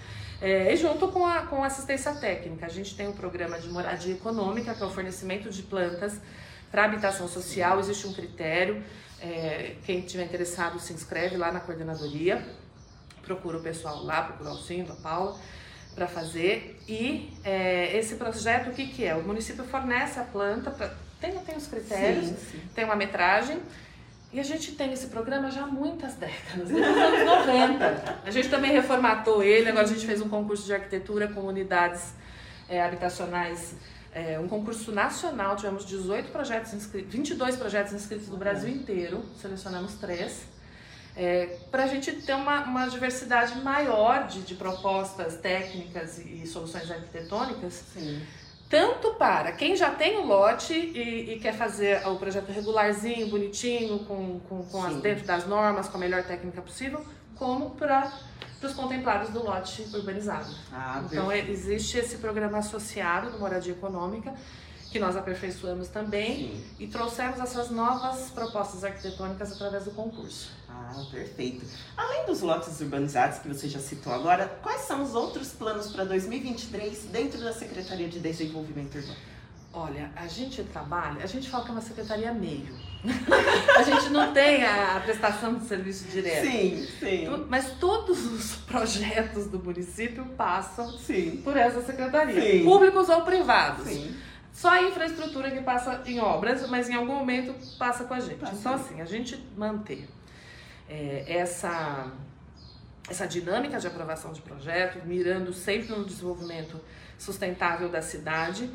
É, 0.41 0.73
e 0.73 0.75
junto 0.75 1.07
com 1.09 1.25
a 1.25 1.43
com 1.43 1.63
assistência 1.63 2.13
técnica, 2.15 2.65
a 2.65 2.69
gente 2.69 2.95
tem 2.95 3.07
um 3.07 3.13
programa 3.13 3.59
de 3.59 3.69
moradia 3.69 4.13
econômica, 4.13 4.73
que 4.73 4.81
é 4.81 4.85
o 4.85 4.89
fornecimento 4.89 5.51
de 5.51 5.61
plantas 5.61 6.19
para 6.71 6.85
habitação 6.85 7.27
social. 7.27 7.79
Existe 7.79 8.07
um 8.07 8.13
critério. 8.13 8.83
É, 9.21 9.75
quem 9.85 10.01
tiver 10.01 10.23
interessado 10.23 10.79
se 10.79 10.91
inscreve 10.93 11.37
lá 11.37 11.51
na 11.51 11.59
coordenadoria, 11.59 12.43
procura 13.21 13.57
o 13.57 13.61
pessoal 13.61 14.03
lá, 14.03 14.23
procura 14.23 14.49
o 14.49 14.53
Alcindo, 14.53 14.93
a 14.93 14.95
Paula, 14.95 15.37
para 15.95 16.07
fazer. 16.07 16.79
E 16.87 17.31
é, 17.43 17.97
esse 17.97 18.15
projeto, 18.15 18.69
o 18.69 18.73
que, 18.73 18.87
que 18.87 19.05
é? 19.05 19.15
O 19.15 19.23
município 19.23 19.63
fornece 19.63 20.19
a 20.19 20.23
planta, 20.23 20.71
pra, 20.71 20.93
tem, 21.19 21.37
tem 21.39 21.55
os 21.55 21.67
critérios, 21.67 22.27
sim, 22.27 22.35
sim. 22.51 22.61
tem 22.73 22.85
uma 22.85 22.95
metragem. 22.95 23.59
E 24.33 24.39
a 24.39 24.43
gente 24.43 24.73
tem 24.73 24.93
esse 24.93 25.07
programa 25.07 25.51
já 25.51 25.63
há 25.63 25.67
muitas 25.67 26.15
décadas, 26.15 26.69
desde 26.69 26.89
os 26.89 26.97
anos 26.97 27.45
90. 27.47 28.19
A 28.25 28.31
gente 28.31 28.49
também 28.49 28.71
reformatou 28.71 29.43
ele, 29.43 29.69
agora 29.69 29.85
a 29.85 29.89
gente 29.89 30.05
fez 30.05 30.21
um 30.21 30.29
concurso 30.29 30.65
de 30.65 30.73
arquitetura 30.73 31.27
com 31.27 31.41
unidades 31.41 32.13
é, 32.69 32.81
habitacionais 32.81 33.75
é, 34.13 34.37
um 34.39 34.47
concurso 34.47 34.91
nacional, 34.91 35.55
tivemos 35.55 35.85
18 35.85 36.31
projetos 36.31 36.73
inscritos, 36.73 37.13
22 37.13 37.55
projetos 37.55 37.93
inscritos 37.93 38.27
do 38.27 38.37
Brasil 38.37 38.69
inteiro, 38.69 39.23
selecionamos 39.39 39.95
três, 39.95 40.45
é, 41.15 41.57
para 41.69 41.83
a 41.83 41.87
gente 41.87 42.11
ter 42.11 42.33
uma, 42.33 42.63
uma 42.63 42.87
diversidade 42.87 43.59
maior 43.61 44.27
de, 44.27 44.41
de 44.41 44.55
propostas 44.55 45.35
técnicas 45.37 46.19
e, 46.19 46.45
soluções 46.47 46.89
arquitetônicas. 46.89 47.73
Sim. 47.93 48.21
Tanto 48.69 49.15
para 49.15 49.51
quem 49.51 49.75
já 49.75 49.89
tem 49.89 50.17
o 50.17 50.25
lote 50.25 50.73
e, 50.73 51.33
e 51.33 51.39
quer 51.39 51.53
fazer 51.53 52.07
o 52.07 52.15
projeto 52.15 52.49
regularzinho, 52.49 53.27
bonitinho, 53.27 53.99
com, 54.05 54.39
com, 54.47 54.63
com 54.63 54.83
as, 54.83 54.95
dentro 55.01 55.25
das 55.25 55.45
normas, 55.45 55.89
com 55.89 55.97
a 55.97 55.99
melhor 55.99 56.23
técnica 56.23 56.61
possível, 56.61 57.05
como 57.35 57.71
para 57.71 58.09
os 58.63 58.73
contemplados 58.73 59.29
do 59.29 59.43
lote 59.43 59.85
urbanizado. 59.93 60.55
Ah, 60.71 61.03
então, 61.05 61.31
existe 61.31 61.97
esse 61.97 62.17
programa 62.17 62.59
associado 62.59 63.31
do 63.31 63.39
Moradia 63.39 63.73
Econômica, 63.73 64.33
que 64.91 64.99
nós 64.99 65.15
aperfeiçoamos 65.15 65.87
também 65.87 66.35
Sim. 66.35 66.63
e 66.79 66.87
trouxemos 66.87 67.39
essas 67.39 67.69
novas 67.69 68.29
propostas 68.31 68.83
arquitetônicas 68.83 69.53
através 69.53 69.85
do 69.85 69.91
concurso. 69.91 70.51
Ah, 70.67 70.93
perfeito. 71.09 71.65
Além 71.95 72.25
dos 72.25 72.41
lotes 72.41 72.79
urbanizados 72.81 73.39
que 73.39 73.47
você 73.47 73.69
já 73.69 73.79
citou 73.79 74.11
agora, 74.11 74.47
quais 74.61 74.81
são 74.81 75.01
os 75.01 75.15
outros 75.15 75.49
planos 75.53 75.91
para 75.91 76.03
2023 76.03 77.05
dentro 77.05 77.39
da 77.39 77.53
Secretaria 77.53 78.09
de 78.09 78.19
Desenvolvimento 78.19 78.97
Urbano? 78.97 79.15
Olha, 79.73 80.11
a 80.17 80.27
gente 80.27 80.61
trabalha, 80.63 81.23
a 81.23 81.27
gente 81.27 81.49
fala 81.49 81.63
que 81.63 81.69
é 81.69 81.73
uma 81.73 81.81
secretaria 81.81 82.33
meio. 82.33 82.75
a 83.77 83.83
gente 83.83 84.09
não 84.09 84.33
tem 84.33 84.65
a 84.65 84.99
prestação 85.01 85.55
de 85.55 85.65
serviço 85.65 86.09
direto. 86.09 86.45
Sim, 86.45 86.87
sim. 86.99 87.27
Mas 87.47 87.71
todos 87.79 88.25
os 88.25 88.57
projetos 88.67 89.47
do 89.47 89.57
município 89.57 90.25
passam 90.37 90.91
sim. 90.97 91.39
por 91.41 91.55
essa 91.55 91.81
secretaria, 91.81 92.41
sim. 92.41 92.65
públicos 92.65 93.07
ou 93.07 93.21
privados. 93.21 93.87
Sim. 93.87 94.13
Só 94.53 94.69
a 94.69 94.83
infraestrutura 94.83 95.49
que 95.49 95.61
passa 95.61 96.01
em 96.05 96.19
obras, 96.19 96.67
mas 96.69 96.89
em 96.89 96.93
algum 96.93 97.15
momento 97.15 97.55
passa 97.77 98.03
com 98.03 98.13
a 98.13 98.19
gente. 98.19 98.39
Passa. 98.39 98.55
Então, 98.55 98.73
assim, 98.73 99.01
a 99.01 99.05
gente 99.05 99.37
manter 99.55 100.07
é, 100.89 101.23
essa, 101.27 102.11
essa 103.09 103.27
dinâmica 103.27 103.79
de 103.79 103.87
aprovação 103.87 104.33
de 104.33 104.41
projeto, 104.41 105.05
mirando 105.05 105.53
sempre 105.53 105.95
no 105.95 106.03
desenvolvimento 106.03 106.79
sustentável 107.17 107.89
da 107.89 108.01
cidade 108.01 108.69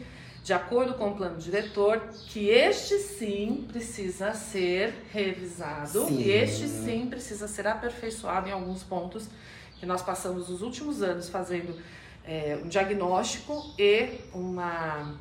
de 0.47 0.53
acordo 0.53 0.95
com 0.95 1.09
o 1.09 1.17
plano 1.17 1.39
diretor, 1.39 2.01
que 2.29 2.49
este 2.49 2.99
sim 3.01 3.67
precisa 3.67 4.33
ser 4.33 4.95
revisado, 5.13 6.07
sim. 6.07 6.23
este 6.23 6.69
sim 6.69 7.09
precisa 7.09 7.49
ser 7.49 7.67
aperfeiçoado 7.67 8.49
em 8.49 8.53
alguns 8.53 8.85
pontos 8.85 9.29
que 9.81 9.85
nós 9.85 10.03
passamos 10.03 10.49
os 10.49 10.63
últimos 10.63 11.03
anos 11.03 11.29
fazendo 11.29 11.77
é, 12.25 12.57
um 12.63 12.69
diagnóstico 12.69 13.75
e 13.77 14.21
uma, 14.33 15.17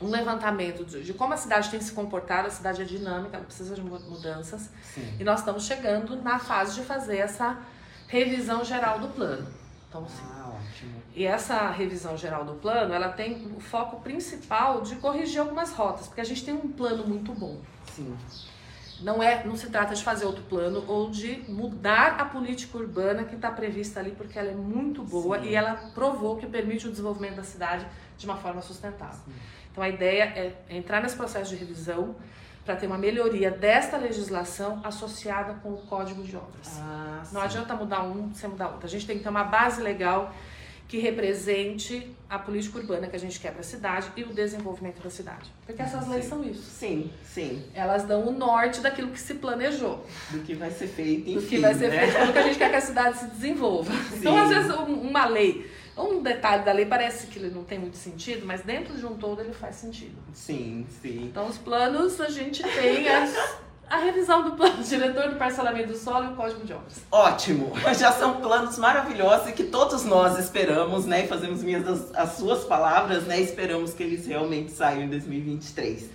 um 0.00 0.08
levantamento 0.10 0.84
de, 0.84 1.02
de, 1.02 1.12
como 1.12 1.34
a 1.34 1.36
cidade 1.36 1.70
tem 1.70 1.80
se 1.80 1.92
comportado, 1.92 2.48
a 2.48 2.50
cidade 2.50 2.82
é 2.82 2.84
dinâmica, 2.84 3.36
ela 3.36 3.44
precisa 3.44 3.74
de 3.74 3.82
mudanças, 3.82 4.70
sim. 4.82 5.16
e 5.18 5.24
nós 5.24 5.40
estamos 5.40 5.64
chegando 5.64 6.16
na 6.22 6.38
fase 6.38 6.74
de 6.74 6.82
fazer 6.82 7.18
essa 7.18 7.58
revisão 8.06 8.64
geral 8.64 9.00
do 9.00 9.08
plano. 9.08 9.48
Então, 9.88 10.06
sim. 10.06 10.22
Ah, 10.22 10.52
ótimo. 10.54 11.02
E 11.14 11.24
essa 11.24 11.70
revisão 11.70 12.16
geral 12.16 12.44
do 12.44 12.54
plano, 12.54 12.94
ela 12.94 13.08
tem 13.08 13.50
o 13.56 13.60
foco 13.60 14.00
principal 14.00 14.82
de 14.82 14.96
corrigir 14.96 15.40
algumas 15.40 15.72
rotas, 15.72 16.06
porque 16.06 16.20
a 16.20 16.24
gente 16.24 16.44
tem 16.44 16.54
um 16.54 16.68
plano 16.68 17.06
muito 17.06 17.32
bom. 17.32 17.60
Sim. 17.94 18.16
Não 19.00 19.22
é, 19.22 19.44
não 19.44 19.56
se 19.56 19.70
trata 19.70 19.94
de 19.94 20.02
fazer 20.02 20.26
outro 20.26 20.42
plano 20.44 20.84
ou 20.88 21.08
de 21.08 21.44
mudar 21.48 22.20
a 22.20 22.24
política 22.24 22.76
urbana 22.76 23.24
que 23.24 23.36
está 23.36 23.50
prevista 23.50 24.00
ali, 24.00 24.10
porque 24.10 24.38
ela 24.38 24.50
é 24.50 24.54
muito 24.54 25.04
boa 25.04 25.40
Sim. 25.40 25.46
e 25.46 25.54
ela 25.54 25.74
provou 25.94 26.36
que 26.36 26.46
permite 26.46 26.88
o 26.88 26.90
desenvolvimento 26.90 27.36
da 27.36 27.44
cidade 27.44 27.86
de 28.16 28.26
uma 28.26 28.36
forma 28.36 28.60
sustentável. 28.60 29.20
Sim. 29.24 29.32
Então 29.78 29.86
a 29.86 29.88
ideia 29.88 30.24
é 30.24 30.76
entrar 30.76 31.00
nesse 31.00 31.14
processo 31.14 31.50
de 31.50 31.56
revisão, 31.56 32.16
para 32.64 32.74
ter 32.74 32.88
uma 32.88 32.98
melhoria 32.98 33.48
desta 33.48 33.96
legislação 33.96 34.80
associada 34.82 35.54
com 35.62 35.70
o 35.70 35.78
Código 35.78 36.22
de 36.24 36.36
Obras. 36.36 36.80
Ah, 36.80 37.22
Não 37.32 37.40
adianta 37.40 37.74
mudar 37.76 38.02
um 38.02 38.34
sem 38.34 38.50
mudar 38.50 38.70
outro. 38.70 38.86
A 38.86 38.88
gente 38.88 39.06
tem 39.06 39.16
que 39.18 39.22
ter 39.22 39.28
uma 39.28 39.44
base 39.44 39.80
legal 39.80 40.34
que 40.88 40.98
represente 40.98 42.10
a 42.28 42.38
política 42.40 42.78
urbana 42.78 43.06
que 43.06 43.14
a 43.14 43.18
gente 43.18 43.38
quer 43.38 43.52
para 43.52 43.60
a 43.60 43.64
cidade 43.64 44.10
e 44.16 44.24
o 44.24 44.34
desenvolvimento 44.34 45.00
da 45.00 45.10
cidade. 45.10 45.48
Porque 45.64 45.80
essas 45.80 46.04
sim. 46.04 46.10
leis 46.10 46.24
são 46.24 46.42
isso. 46.42 46.62
Sim, 46.62 47.10
sim. 47.22 47.62
Elas 47.72 48.02
dão 48.02 48.26
o 48.26 48.32
norte 48.32 48.80
daquilo 48.80 49.12
que 49.12 49.20
se 49.20 49.34
planejou. 49.34 50.04
Do 50.30 50.40
que 50.40 50.54
vai 50.54 50.70
ser 50.72 50.88
feito, 50.88 51.30
enfim, 51.30 51.34
Do 51.40 51.46
que 51.46 51.58
vai 51.60 51.74
ser 51.74 51.88
né? 51.88 52.06
feito, 52.06 52.26
do 52.26 52.32
que 52.32 52.38
a 52.38 52.42
gente 52.42 52.58
quer 52.58 52.70
que 52.70 52.76
a 52.76 52.80
cidade 52.80 53.16
se 53.18 53.26
desenvolva. 53.28 53.92
Sim. 53.92 54.16
Então, 54.18 54.36
às 54.36 54.48
vezes, 54.48 54.72
uma 54.74 55.26
lei 55.26 55.70
um 55.98 56.22
detalhe 56.22 56.64
da 56.64 56.72
lei 56.72 56.86
parece 56.86 57.26
que 57.26 57.38
ele 57.38 57.50
não 57.50 57.64
tem 57.64 57.78
muito 57.78 57.96
sentido, 57.96 58.46
mas 58.46 58.62
dentro 58.62 58.96
de 58.96 59.04
um 59.04 59.16
todo 59.16 59.40
ele 59.40 59.52
faz 59.52 59.76
sentido. 59.76 60.16
Sim, 60.32 60.86
sim. 61.02 61.24
Então, 61.24 61.46
os 61.46 61.58
planos, 61.58 62.20
a 62.20 62.28
gente 62.28 62.62
tem 62.62 63.08
as, 63.08 63.34
a 63.88 63.98
revisão 63.98 64.44
do 64.44 64.52
plano 64.52 64.82
diretor 64.84 65.30
do 65.30 65.36
parcelamento 65.36 65.88
do 65.88 65.96
solo 65.96 66.26
e 66.26 66.28
o 66.32 66.36
código 66.36 66.64
de 66.64 66.72
obras. 66.72 67.00
Ótimo! 67.10 67.72
Já 67.98 68.12
são 68.12 68.40
planos 68.40 68.78
maravilhosos 68.78 69.48
e 69.48 69.52
que 69.52 69.64
todos 69.64 70.04
nós 70.04 70.38
esperamos, 70.38 71.06
né? 71.06 71.24
E 71.24 71.28
fazemos 71.28 71.62
minhas 71.62 71.86
as, 71.86 72.14
as 72.14 72.36
suas 72.36 72.64
palavras, 72.64 73.24
né? 73.24 73.40
Esperamos 73.40 73.94
que 73.94 74.02
eles 74.02 74.26
realmente 74.26 74.70
saiam 74.72 75.02
em 75.02 75.08
2023. 75.08 76.10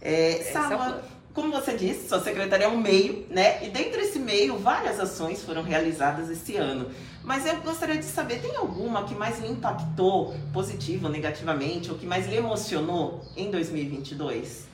É, 0.00 0.50
Salva, 0.52 1.02
é 1.14 1.18
como 1.38 1.52
você 1.52 1.76
disse, 1.76 2.08
sua 2.08 2.20
secretaria 2.20 2.66
é 2.66 2.68
um 2.68 2.78
meio, 2.78 3.24
né? 3.30 3.64
E 3.64 3.70
dentro 3.70 4.00
desse 4.00 4.18
meio, 4.18 4.58
várias 4.58 4.98
ações 4.98 5.40
foram 5.42 5.62
realizadas 5.62 6.28
esse 6.28 6.56
ano. 6.56 6.90
Mas 7.22 7.44
eu 7.44 7.60
gostaria 7.60 7.98
de 7.98 8.04
saber, 8.04 8.40
tem 8.40 8.56
alguma 8.56 9.04
que 9.04 9.14
mais 9.14 9.38
lhe 9.40 9.48
impactou 9.48 10.34
positivo 10.52 11.06
ou 11.06 11.12
negativamente, 11.12 11.90
ou 11.90 11.98
que 11.98 12.06
mais 12.06 12.26
lhe 12.26 12.36
emocionou 12.36 13.22
em 13.36 13.50
2022? 13.50 14.66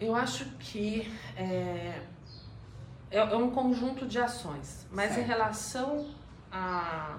Eu 0.00 0.14
acho 0.14 0.44
que 0.58 1.12
é, 1.36 2.00
é, 3.10 3.18
é 3.18 3.36
um 3.36 3.50
conjunto 3.50 4.06
de 4.06 4.18
ações, 4.18 4.86
mas 4.90 5.12
certo. 5.12 5.24
em 5.24 5.28
relação 5.28 6.06
a 6.50 7.18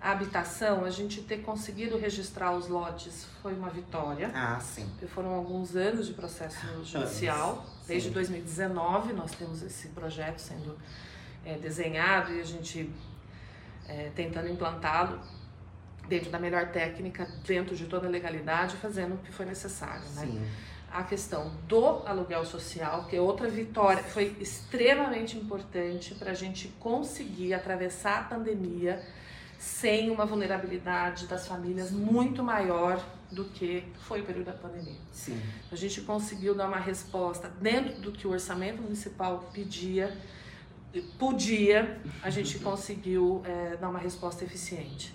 habitação, 0.00 0.84
a 0.84 0.90
gente 0.90 1.22
ter 1.22 1.42
conseguido 1.42 1.96
registrar 1.96 2.52
os 2.52 2.66
lotes 2.66 3.26
foi 3.40 3.54
uma 3.54 3.70
vitória. 3.70 4.30
Ah, 4.34 4.58
sim. 4.60 4.86
Porque 4.90 5.06
foram 5.06 5.30
alguns 5.30 5.76
anos 5.76 6.06
de 6.06 6.14
processo 6.14 6.58
judicial. 6.84 7.64
Desde 7.86 8.10
2019 8.10 9.12
nós 9.12 9.32
temos 9.32 9.62
esse 9.62 9.88
projeto 9.88 10.40
sendo 10.40 10.76
é, 11.44 11.56
desenhado 11.56 12.32
e 12.32 12.40
a 12.40 12.44
gente 12.44 12.90
é, 13.92 14.10
tentando 14.14 14.48
implantá-lo 14.48 15.20
dentro 16.08 16.30
da 16.30 16.38
melhor 16.38 16.70
técnica, 16.72 17.28
dentro 17.46 17.76
de 17.76 17.86
toda 17.86 18.06
a 18.06 18.10
legalidade, 18.10 18.76
fazendo 18.76 19.14
o 19.14 19.18
que 19.18 19.32
foi 19.32 19.46
necessário. 19.46 20.04
Né? 20.14 20.26
Sim. 20.26 20.46
A 20.90 21.02
questão 21.04 21.52
do 21.66 22.06
aluguel 22.06 22.44
social, 22.44 23.06
que 23.06 23.16
é 23.16 23.20
outra 23.20 23.48
vitória, 23.48 24.02
foi 24.02 24.36
extremamente 24.40 25.38
importante 25.38 26.14
para 26.14 26.32
a 26.32 26.34
gente 26.34 26.68
conseguir 26.80 27.54
atravessar 27.54 28.20
a 28.20 28.24
pandemia 28.24 29.02
sem 29.58 30.10
uma 30.10 30.26
vulnerabilidade 30.26 31.26
das 31.26 31.46
famílias 31.46 31.90
muito 31.92 32.42
maior 32.42 33.02
do 33.30 33.44
que 33.44 33.84
foi 34.00 34.20
o 34.20 34.24
período 34.24 34.46
da 34.46 34.52
pandemia. 34.52 34.98
Sim. 35.12 35.40
A 35.70 35.76
gente 35.76 36.00
conseguiu 36.02 36.54
dar 36.54 36.66
uma 36.66 36.78
resposta 36.78 37.48
dentro 37.60 38.00
do 38.02 38.12
que 38.12 38.26
o 38.26 38.30
orçamento 38.30 38.82
municipal 38.82 39.48
pedia, 39.52 40.14
podia, 41.18 42.00
a 42.22 42.30
gente 42.30 42.58
conseguiu 42.58 43.42
é, 43.44 43.76
dar 43.76 43.88
uma 43.88 43.98
resposta 43.98 44.44
eficiente. 44.44 45.14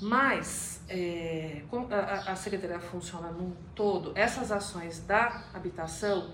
Mas, 0.00 0.80
é, 0.88 1.62
a, 1.90 2.32
a 2.32 2.36
Secretaria 2.36 2.78
funciona 2.78 3.30
num 3.30 3.52
todo, 3.74 4.12
essas 4.14 4.52
ações 4.52 5.00
da 5.00 5.44
habitação, 5.52 6.30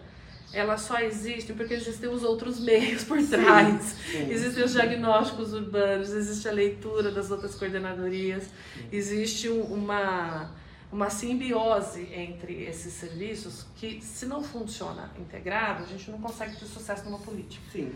elas 0.53 0.83
só 0.83 0.99
existem 1.01 1.57
porque 1.57 1.75
existem 1.75 2.09
os 2.09 2.23
outros 2.23 2.61
meios 2.61 3.05
por 3.05 3.21
trás. 3.27 3.83
Sim, 3.83 4.13
sim, 4.13 4.31
existem 4.31 4.65
os 4.65 4.73
diagnósticos 4.73 5.53
urbanos, 5.53 6.11
existe 6.11 6.49
a 6.49 6.53
leitura 6.53 7.11
das 7.11 7.31
outras 7.31 7.55
coordenadorias, 7.55 8.45
existe 8.93 9.49
uma, 9.49 10.51
uma 10.93 11.11
simbiose 11.11 12.09
entre 12.13 12.65
esses 12.65 12.93
serviços 12.93 13.67
que, 13.77 14.01
se 14.01 14.27
não 14.27 14.43
funciona 14.43 15.11
integrado, 15.19 15.85
a 15.85 15.87
gente 15.87 16.11
não 16.11 16.21
consegue 16.21 16.57
ter 16.57 16.67
sucesso 16.67 17.05
numa 17.05 17.19
política. 17.19 17.65
Sim. 17.73 17.93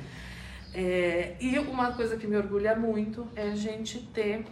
É, 0.74 1.34
e 1.40 1.58
uma 1.58 1.92
coisa 1.92 2.16
que 2.16 2.26
me 2.26 2.36
orgulha 2.36 2.76
muito 2.76 3.26
é 3.34 3.50
a 3.50 3.54
gente 3.54 3.98
ter 4.12 4.44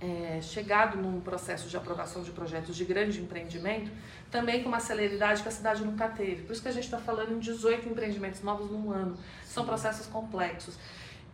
é, 0.00 0.40
chegado 0.40 0.96
num 0.96 1.20
processo 1.20 1.68
de 1.68 1.76
aprovação 1.76 2.22
de 2.22 2.30
projetos 2.30 2.74
de 2.74 2.84
grande 2.84 3.20
empreendimento, 3.20 3.90
também 4.30 4.62
com 4.62 4.68
uma 4.68 4.80
celeridade 4.80 5.42
que 5.42 5.48
a 5.48 5.52
cidade 5.52 5.84
nunca 5.84 6.08
teve. 6.08 6.42
Por 6.42 6.52
isso 6.52 6.62
que 6.62 6.68
a 6.68 6.72
gente 6.72 6.84
está 6.84 6.98
falando 6.98 7.32
em 7.32 7.38
18 7.38 7.88
empreendimentos 7.88 8.42
novos 8.42 8.70
num 8.70 8.90
ano. 8.90 9.16
São 9.44 9.64
processos 9.64 10.06
complexos. 10.06 10.74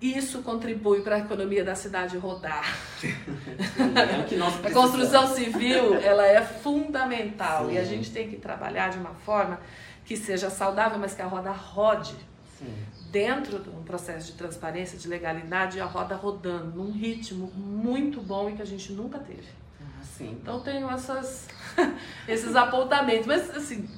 Isso 0.00 0.42
contribui 0.42 1.00
para 1.00 1.16
a 1.16 1.18
economia 1.20 1.64
da 1.64 1.74
cidade 1.74 2.18
rodar. 2.18 2.76
É 3.02 4.66
a 4.68 4.70
construção 4.72 5.26
civil 5.34 5.94
ela 5.94 6.26
é 6.26 6.42
fundamental 6.42 7.66
Sim. 7.66 7.74
e 7.74 7.78
a 7.78 7.84
gente 7.84 8.10
tem 8.10 8.28
que 8.28 8.36
trabalhar 8.36 8.90
de 8.90 8.98
uma 8.98 9.14
forma 9.14 9.58
que 10.04 10.16
seja 10.16 10.50
saudável, 10.50 10.98
mas 10.98 11.14
que 11.14 11.22
a 11.22 11.26
roda 11.26 11.50
rode. 11.50 12.14
Sim 12.58 12.95
dentro 13.16 13.58
de 13.58 13.70
um 13.70 13.82
processo 13.82 14.26
de 14.26 14.32
transparência, 14.36 14.98
de 14.98 15.08
legalidade, 15.08 15.80
a 15.80 15.86
roda 15.86 16.14
rodando 16.14 16.76
num 16.76 16.92
ritmo 16.92 17.50
muito 17.56 18.20
bom 18.20 18.50
e 18.50 18.52
que 18.52 18.60
a 18.60 18.66
gente 18.66 18.92
nunca 18.92 19.18
teve. 19.18 19.48
Ah, 19.80 20.04
sim. 20.04 20.32
Então 20.32 20.60
tenho 20.60 20.90
essas, 20.90 21.48
esses 22.28 22.54
apontamentos, 22.54 23.26
mas 23.26 23.48
assim, 23.56 23.88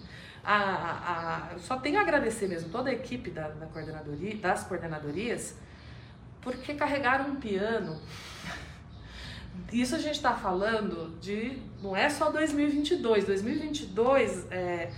a, 0.45 1.51
a, 1.55 1.59
só 1.59 1.79
tenho 1.79 1.99
a 1.99 2.03
agradecer 2.03 2.47
mesmo 2.47 2.71
toda 2.71 2.91
a 2.91 2.93
equipe 2.93 3.29
da, 3.29 3.49
da 3.49 3.67
coordenadoria, 3.67 4.37
das 4.37 4.63
coordenadorias, 4.63 5.57
porque 6.41 6.75
carregaram 6.75 7.33
um 7.33 7.37
piano. 7.41 8.01
Isso 9.73 9.97
a 9.97 9.99
gente 9.99 10.15
está 10.15 10.35
falando 10.35 11.19
de, 11.21 11.61
não 11.83 11.97
é 11.97 12.09
só 12.09 12.31
2022, 12.31 13.25
2022 13.25 14.47
é 14.53 14.93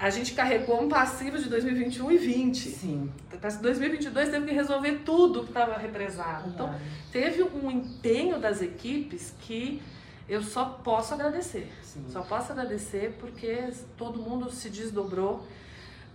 a, 0.00 0.10
gente 0.10 0.34
carregou 0.34 0.82
um 0.82 0.88
passivo 0.88 1.38
de 1.38 1.48
2021 1.48 2.12
e 2.12 2.18
20. 2.18 2.68
Sim. 2.68 3.12
2022 3.60 4.28
teve 4.28 4.46
que 4.46 4.54
resolver 4.54 5.02
tudo 5.04 5.42
que 5.42 5.48
estava 5.48 5.76
represado. 5.76 6.48
Então, 6.48 6.74
teve 7.12 7.42
um 7.42 7.70
empenho 7.70 8.38
das 8.38 8.60
equipes 8.62 9.34
que 9.40 9.82
eu 10.28 10.42
só 10.42 10.64
posso 10.64 11.14
agradecer. 11.14 11.72
Sim. 11.82 12.04
Só 12.08 12.22
posso 12.22 12.52
agradecer 12.52 13.16
porque 13.20 13.70
todo 13.96 14.18
mundo 14.18 14.50
se 14.50 14.68
desdobrou 14.68 15.46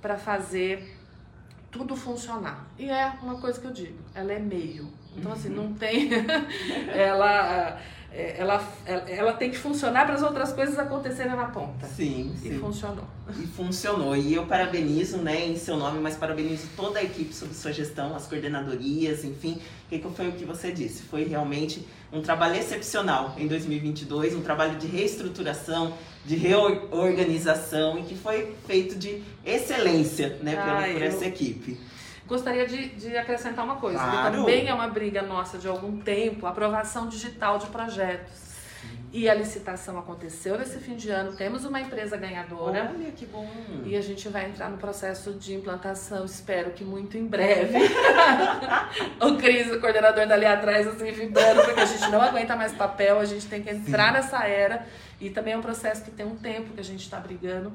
para 0.02 0.18
fazer 0.18 0.98
tudo 1.72 1.96
funcionar. 1.96 2.68
E 2.78 2.90
é 2.90 3.14
uma 3.22 3.40
coisa 3.40 3.60
que 3.60 3.66
eu 3.66 3.72
digo, 3.72 3.98
ela 4.14 4.34
é 4.34 4.40
meio. 4.40 4.90
Então, 5.16 5.32
assim, 5.32 5.50
não 5.50 5.74
tem. 5.74 6.10
ela 6.94 7.54
é, 7.54 7.82
ela, 8.14 8.62
ela 9.08 9.34
tem 9.34 9.50
que 9.50 9.58
funcionar 9.58 10.06
para 10.06 10.16
as 10.16 10.22
outras 10.22 10.52
coisas 10.52 10.78
acontecerem 10.78 11.34
na 11.34 11.46
ponta. 11.46 11.88
Sim, 11.88 12.34
sim. 12.42 12.56
E 12.56 12.60
funcionou. 12.60 13.06
E 13.40 13.48
funcionou. 13.48 14.16
E 14.18 14.34
eu 14.34 14.46
parabenizo, 14.46 15.18
né, 15.18 15.46
em 15.46 15.56
seu 15.56 15.78
nome, 15.78 16.00
mas 16.00 16.18
parabenizo 16.18 16.68
toda 16.76 17.00
a 17.00 17.04
equipe 17.04 17.34
sob 17.34 17.54
sua 17.54 17.72
gestão, 17.72 18.14
as 18.14 18.28
coordenadorias, 18.28 19.24
enfim. 19.24 19.62
O 19.86 19.90
que 19.90 20.02
foi 20.16 20.28
o 20.28 20.34
que 20.34 20.44
você 20.44 20.72
disse? 20.72 21.04
Foi 21.04 21.24
realmente 21.24 21.88
um 22.12 22.22
trabalho 22.22 22.56
excepcional 22.56 23.34
em 23.38 23.48
2022, 23.48 24.36
um 24.36 24.42
trabalho 24.42 24.78
de 24.78 24.88
reestruturação, 24.88 25.94
de 26.26 26.36
reorganização 26.36 27.98
e 28.00 28.04
que 28.04 28.16
foi 28.16 28.54
feito 28.68 28.96
de 28.96 29.24
excelência, 29.46 30.38
né, 30.44 30.58
ah, 30.58 30.84
por, 30.84 30.94
por 30.94 31.02
essa 31.02 31.26
equipe. 31.26 31.80
Gostaria 32.32 32.66
de, 32.66 32.88
de 32.96 33.18
acrescentar 33.18 33.66
uma 33.66 33.76
coisa, 33.76 34.00
claro. 34.00 34.32
que 34.32 34.38
também 34.38 34.70
é 34.70 34.74
uma 34.74 34.88
briga 34.88 35.22
nossa 35.22 35.58
de 35.58 35.68
algum 35.68 36.00
tempo, 36.00 36.48
aprovação 36.48 37.10
digital 37.10 37.58
de 37.58 37.68
projetos. 37.68 38.52
E 39.12 39.30
a 39.30 39.34
licitação 39.34 40.00
aconteceu 40.00 40.58
nesse 40.58 40.80
fim 40.80 40.96
de 40.96 41.10
ano. 41.10 41.34
Temos 41.34 41.66
uma 41.66 41.82
empresa 41.82 42.16
ganhadora. 42.16 42.90
Olha 42.96 43.12
que 43.12 43.26
bom! 43.26 43.46
E 43.84 43.98
a 43.98 44.02
gente 44.02 44.30
vai 44.30 44.46
entrar 44.46 44.70
no 44.70 44.78
processo 44.78 45.34
de 45.34 45.54
implantação, 45.54 46.24
espero 46.24 46.72
que 46.72 46.86
muito 46.86 47.18
em 47.18 47.28
breve. 47.28 47.78
o 49.20 49.36
Cris, 49.36 49.70
o 49.70 49.82
coordenador 49.82 50.26
dali 50.26 50.46
atrás, 50.46 50.88
assim, 50.88 51.12
vibrando, 51.12 51.66
porque 51.66 51.82
a 51.82 51.86
gente 51.86 52.10
não 52.10 52.22
aguenta 52.22 52.56
mais 52.56 52.72
papel, 52.72 53.20
a 53.20 53.26
gente 53.26 53.46
tem 53.48 53.62
que 53.62 53.72
entrar 53.72 54.08
Sim. 54.08 54.14
nessa 54.14 54.48
era. 54.48 54.88
E 55.20 55.30
também 55.30 55.54
é 55.54 55.58
um 55.58 55.62
processo 55.62 56.02
que 56.02 56.12
tem 56.12 56.26
um 56.26 56.38
tempo 56.38 56.72
que 56.74 56.80
a 56.80 56.84
gente 56.86 57.02
está 57.02 57.20
brigando, 57.20 57.74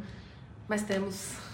mas 0.66 0.82
temos 0.82 1.44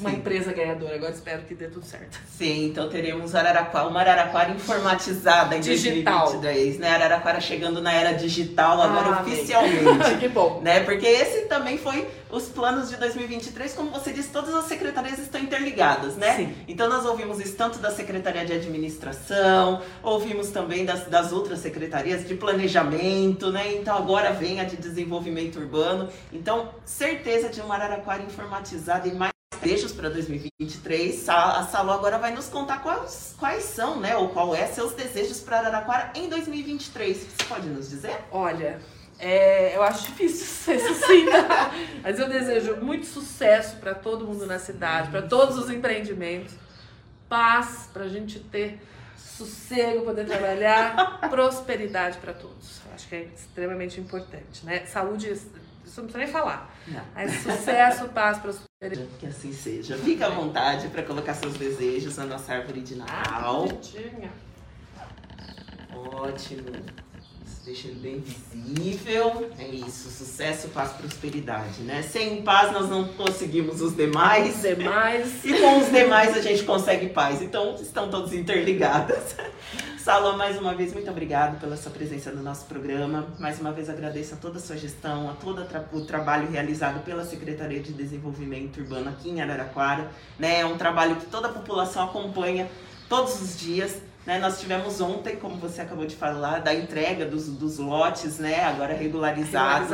uma 0.00 0.10
empresa 0.10 0.52
ganhadora. 0.52 0.96
Agora 0.96 1.12
espero 1.12 1.42
que 1.42 1.54
dê 1.54 1.68
tudo 1.68 1.84
certo. 1.84 2.18
Sim, 2.36 2.66
então 2.66 2.88
teremos 2.88 3.34
Araraquara, 3.34 3.88
uma 3.88 4.00
Araraquara 4.00 4.50
informatizada 4.50 5.56
em 5.56 5.60
digital. 5.60 6.30
2023, 6.30 6.78
né? 6.78 6.90
Araraquara 6.90 7.40
chegando 7.40 7.80
na 7.80 7.92
era 7.92 8.12
digital 8.12 8.80
agora 8.80 9.16
ah, 9.16 9.22
oficialmente. 9.22 10.16
que 10.18 10.28
bom. 10.28 10.60
Né? 10.62 10.80
Porque 10.80 11.06
esse 11.06 11.42
também 11.42 11.78
foi 11.78 12.06
os 12.30 12.44
planos 12.44 12.88
de 12.88 12.96
2023, 12.96 13.74
como 13.74 13.90
você 13.90 14.12
disse, 14.12 14.30
todas 14.30 14.54
as 14.54 14.64
secretarias 14.66 15.18
estão 15.18 15.40
interligadas, 15.40 16.16
né? 16.16 16.36
Sim. 16.36 16.54
Então 16.68 16.88
nós 16.88 17.04
ouvimos 17.04 17.40
isso 17.40 17.56
tanto 17.56 17.78
da 17.78 17.90
Secretaria 17.90 18.44
de 18.44 18.52
Administração, 18.52 19.82
ouvimos 20.02 20.48
também 20.50 20.84
das, 20.84 21.06
das 21.06 21.32
outras 21.32 21.58
secretarias 21.58 22.26
de 22.26 22.34
planejamento, 22.34 23.50
né? 23.50 23.74
Então 23.74 23.96
agora 23.96 24.32
vem 24.32 24.60
a 24.60 24.64
de 24.64 24.76
desenvolvimento 24.76 25.58
urbano. 25.58 26.08
Então, 26.32 26.70
certeza 26.84 27.48
de 27.48 27.60
uma 27.60 27.74
Araraquara 27.74 28.22
informatizada 28.22 29.08
e 29.08 29.14
mais 29.14 29.32
desejos 29.60 29.92
para 29.92 30.08
2023. 30.08 31.28
A 31.28 31.62
Salô 31.64 31.92
agora 31.92 32.18
vai 32.18 32.32
nos 32.32 32.48
contar 32.48 32.82
quais, 32.82 33.34
quais 33.38 33.64
são, 33.64 34.00
né? 34.00 34.16
Ou 34.16 34.30
qual 34.30 34.54
é 34.54 34.66
seus 34.66 34.92
desejos 34.92 35.40
para 35.40 35.58
Araraquara 35.58 36.12
em 36.14 36.28
2023. 36.28 37.16
Você 37.16 37.44
pode 37.48 37.68
nos 37.68 37.88
dizer? 37.88 38.16
Olha, 38.30 38.80
é, 39.18 39.76
eu 39.76 39.82
acho 39.82 40.06
difícil 40.06 40.46
ser 40.74 40.80
sucinta, 40.80 41.46
mas 42.02 42.18
eu 42.18 42.28
desejo 42.28 42.76
muito 42.76 43.06
sucesso 43.06 43.76
para 43.76 43.94
todo 43.94 44.26
mundo 44.26 44.46
na 44.46 44.58
cidade, 44.58 45.10
para 45.10 45.22
todos 45.22 45.58
os 45.58 45.70
empreendimentos, 45.70 46.54
paz 47.28 47.88
para 47.92 48.04
a 48.04 48.08
gente 48.08 48.40
ter 48.40 48.80
sossego, 49.16 50.04
poder 50.04 50.26
trabalhar, 50.26 51.20
prosperidade 51.28 52.18
para 52.18 52.32
todos. 52.32 52.80
Acho 52.94 53.08
que 53.08 53.14
é 53.14 53.22
extremamente 53.34 54.00
importante, 54.00 54.64
né? 54.64 54.86
Saúde 54.86 55.30
isso 55.30 55.50
não 56.00 56.04
precisa 56.04 56.18
nem 56.18 56.28
falar. 56.28 56.74
Não. 56.86 57.02
Mas 57.14 57.32
sucesso, 57.42 58.08
paz. 58.08 58.38
Que 59.18 59.26
assim 59.26 59.52
seja. 59.52 59.94
Fique 59.98 60.22
à 60.22 60.30
vontade 60.30 60.88
para 60.88 61.02
colocar 61.02 61.34
seus 61.34 61.52
desejos 61.52 62.16
na 62.16 62.24
nossa 62.24 62.54
árvore 62.54 62.80
de 62.80 62.94
Natal. 62.94 63.22
Ah, 63.36 63.50
Ótimo. 65.94 66.72
Deixa 67.64 67.88
ele 67.88 68.00
bem 68.00 68.20
visível. 68.20 69.50
É 69.58 69.68
isso, 69.68 70.10
sucesso, 70.10 70.68
paz, 70.68 70.92
prosperidade, 70.92 71.82
né? 71.82 72.02
Sem 72.02 72.42
paz 72.42 72.72
nós 72.72 72.88
não 72.88 73.04
conseguimos 73.08 73.82
os 73.82 73.94
demais. 73.94 74.56
Os 74.56 74.62
demais. 74.62 75.44
E 75.44 75.52
com 75.52 75.78
os 75.78 75.90
demais 75.90 76.36
a 76.36 76.40
gente 76.40 76.62
consegue 76.64 77.10
paz. 77.10 77.42
Então 77.42 77.74
estão 77.74 78.08
todos 78.08 78.32
interligados. 78.32 79.34
Salô, 80.02 80.34
mais 80.34 80.58
uma 80.58 80.74
vez, 80.74 80.94
muito 80.94 81.10
obrigado 81.10 81.60
pela 81.60 81.76
sua 81.76 81.92
presença 81.92 82.30
no 82.30 82.42
nosso 82.42 82.64
programa. 82.64 83.28
Mais 83.38 83.60
uma 83.60 83.70
vez 83.70 83.90
agradeço 83.90 84.32
a 84.32 84.36
toda 84.38 84.56
a 84.56 84.60
sua 84.60 84.78
gestão, 84.78 85.28
a 85.28 85.34
todo 85.34 85.62
o 85.92 86.00
trabalho 86.06 86.50
realizado 86.50 87.04
pela 87.04 87.22
Secretaria 87.26 87.80
de 87.80 87.92
Desenvolvimento 87.92 88.80
Urbano 88.80 89.10
aqui 89.10 89.28
em 89.28 89.42
Araraquara. 89.42 90.10
Né? 90.38 90.60
É 90.60 90.66
um 90.66 90.78
trabalho 90.78 91.16
que 91.16 91.26
toda 91.26 91.48
a 91.48 91.52
população 91.52 92.04
acompanha 92.04 92.70
todos 93.10 93.42
os 93.42 93.60
dias. 93.60 93.98
Né? 94.30 94.38
Nós 94.38 94.60
tivemos 94.60 95.00
ontem, 95.00 95.34
como 95.34 95.56
você 95.56 95.80
acabou 95.80 96.06
de 96.06 96.14
falar, 96.14 96.60
da 96.60 96.72
entrega 96.72 97.26
dos, 97.26 97.48
dos 97.48 97.78
lotes, 97.78 98.38
né? 98.38 98.62
agora 98.62 98.94
regularizados, 98.94 99.90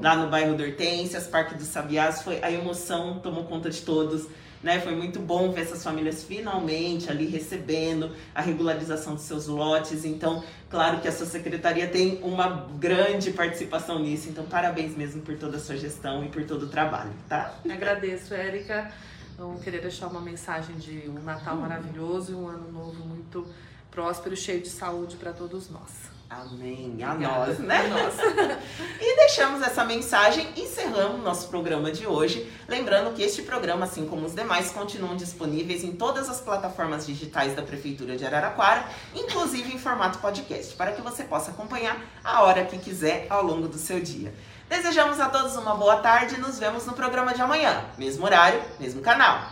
lá 0.00 0.14
no 0.14 0.30
bairro 0.30 0.54
do 0.54 0.62
Hortências, 0.62 1.26
Parque 1.26 1.56
dos 1.56 1.66
Sabiás. 1.66 2.22
Foi, 2.22 2.40
a 2.44 2.48
emoção 2.48 3.18
tomou 3.18 3.42
conta 3.42 3.68
de 3.68 3.82
todos 3.82 4.28
né? 4.62 4.78
Foi 4.78 4.94
muito 4.94 5.18
bom 5.18 5.50
ver 5.50 5.62
essas 5.62 5.82
famílias 5.82 6.22
finalmente 6.22 7.10
ali 7.10 7.26
recebendo 7.26 8.14
a 8.32 8.40
regularização 8.40 9.16
dos 9.16 9.24
seus 9.24 9.48
lotes. 9.48 10.04
Então, 10.04 10.44
claro 10.70 11.00
que 11.00 11.08
a 11.08 11.10
sua 11.10 11.26
secretaria 11.26 11.88
tem 11.88 12.20
uma 12.22 12.68
grande 12.78 13.32
participação 13.32 13.98
nisso. 13.98 14.28
Então, 14.28 14.44
parabéns 14.44 14.96
mesmo 14.96 15.22
por 15.22 15.36
toda 15.36 15.56
a 15.56 15.60
sua 15.60 15.76
gestão 15.76 16.24
e 16.24 16.28
por 16.28 16.44
todo 16.44 16.66
o 16.66 16.68
trabalho, 16.68 17.10
tá? 17.28 17.56
Agradeço, 17.68 18.32
Érica. 18.32 18.92
Eu 19.36 19.58
queria 19.64 19.80
deixar 19.80 20.06
uma 20.06 20.20
mensagem 20.20 20.76
de 20.76 21.08
um 21.08 21.20
Natal 21.24 21.56
maravilhoso 21.56 22.30
e 22.30 22.34
um 22.36 22.46
ano 22.46 22.70
novo 22.70 23.04
muito 23.04 23.44
próspero, 23.92 24.34
cheio 24.34 24.60
de 24.60 24.70
saúde 24.70 25.16
para 25.16 25.32
todos 25.32 25.70
nós. 25.70 26.10
Amém. 26.28 26.96
A 27.04 27.14
nós, 27.14 27.58
né? 27.58 27.84
A 27.84 27.88
nós. 27.88 28.14
e 29.00 29.16
deixamos 29.16 29.60
essa 29.60 29.84
mensagem 29.84 30.48
e 30.56 30.62
encerramos 30.62 31.22
nosso 31.22 31.48
programa 31.48 31.92
de 31.92 32.06
hoje. 32.06 32.50
Lembrando 32.66 33.14
que 33.14 33.22
este 33.22 33.42
programa, 33.42 33.84
assim 33.84 34.06
como 34.06 34.24
os 34.24 34.34
demais, 34.34 34.70
continuam 34.70 35.14
disponíveis 35.14 35.84
em 35.84 35.92
todas 35.92 36.30
as 36.30 36.40
plataformas 36.40 37.06
digitais 37.06 37.54
da 37.54 37.62
Prefeitura 37.62 38.16
de 38.16 38.24
Araraquara, 38.24 38.86
inclusive 39.14 39.74
em 39.74 39.78
formato 39.78 40.20
podcast, 40.20 40.74
para 40.74 40.92
que 40.92 41.02
você 41.02 41.22
possa 41.24 41.50
acompanhar 41.50 42.00
a 42.24 42.42
hora 42.42 42.64
que 42.64 42.78
quiser 42.78 43.26
ao 43.28 43.44
longo 43.44 43.68
do 43.68 43.76
seu 43.76 44.00
dia. 44.00 44.32
Desejamos 44.70 45.20
a 45.20 45.28
todos 45.28 45.54
uma 45.56 45.74
boa 45.74 45.96
tarde 45.96 46.36
e 46.36 46.38
nos 46.38 46.58
vemos 46.58 46.86
no 46.86 46.94
programa 46.94 47.34
de 47.34 47.42
amanhã, 47.42 47.84
mesmo 47.98 48.24
horário, 48.24 48.62
mesmo 48.80 49.02
canal. 49.02 49.48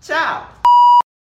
Tchau! 0.00 0.59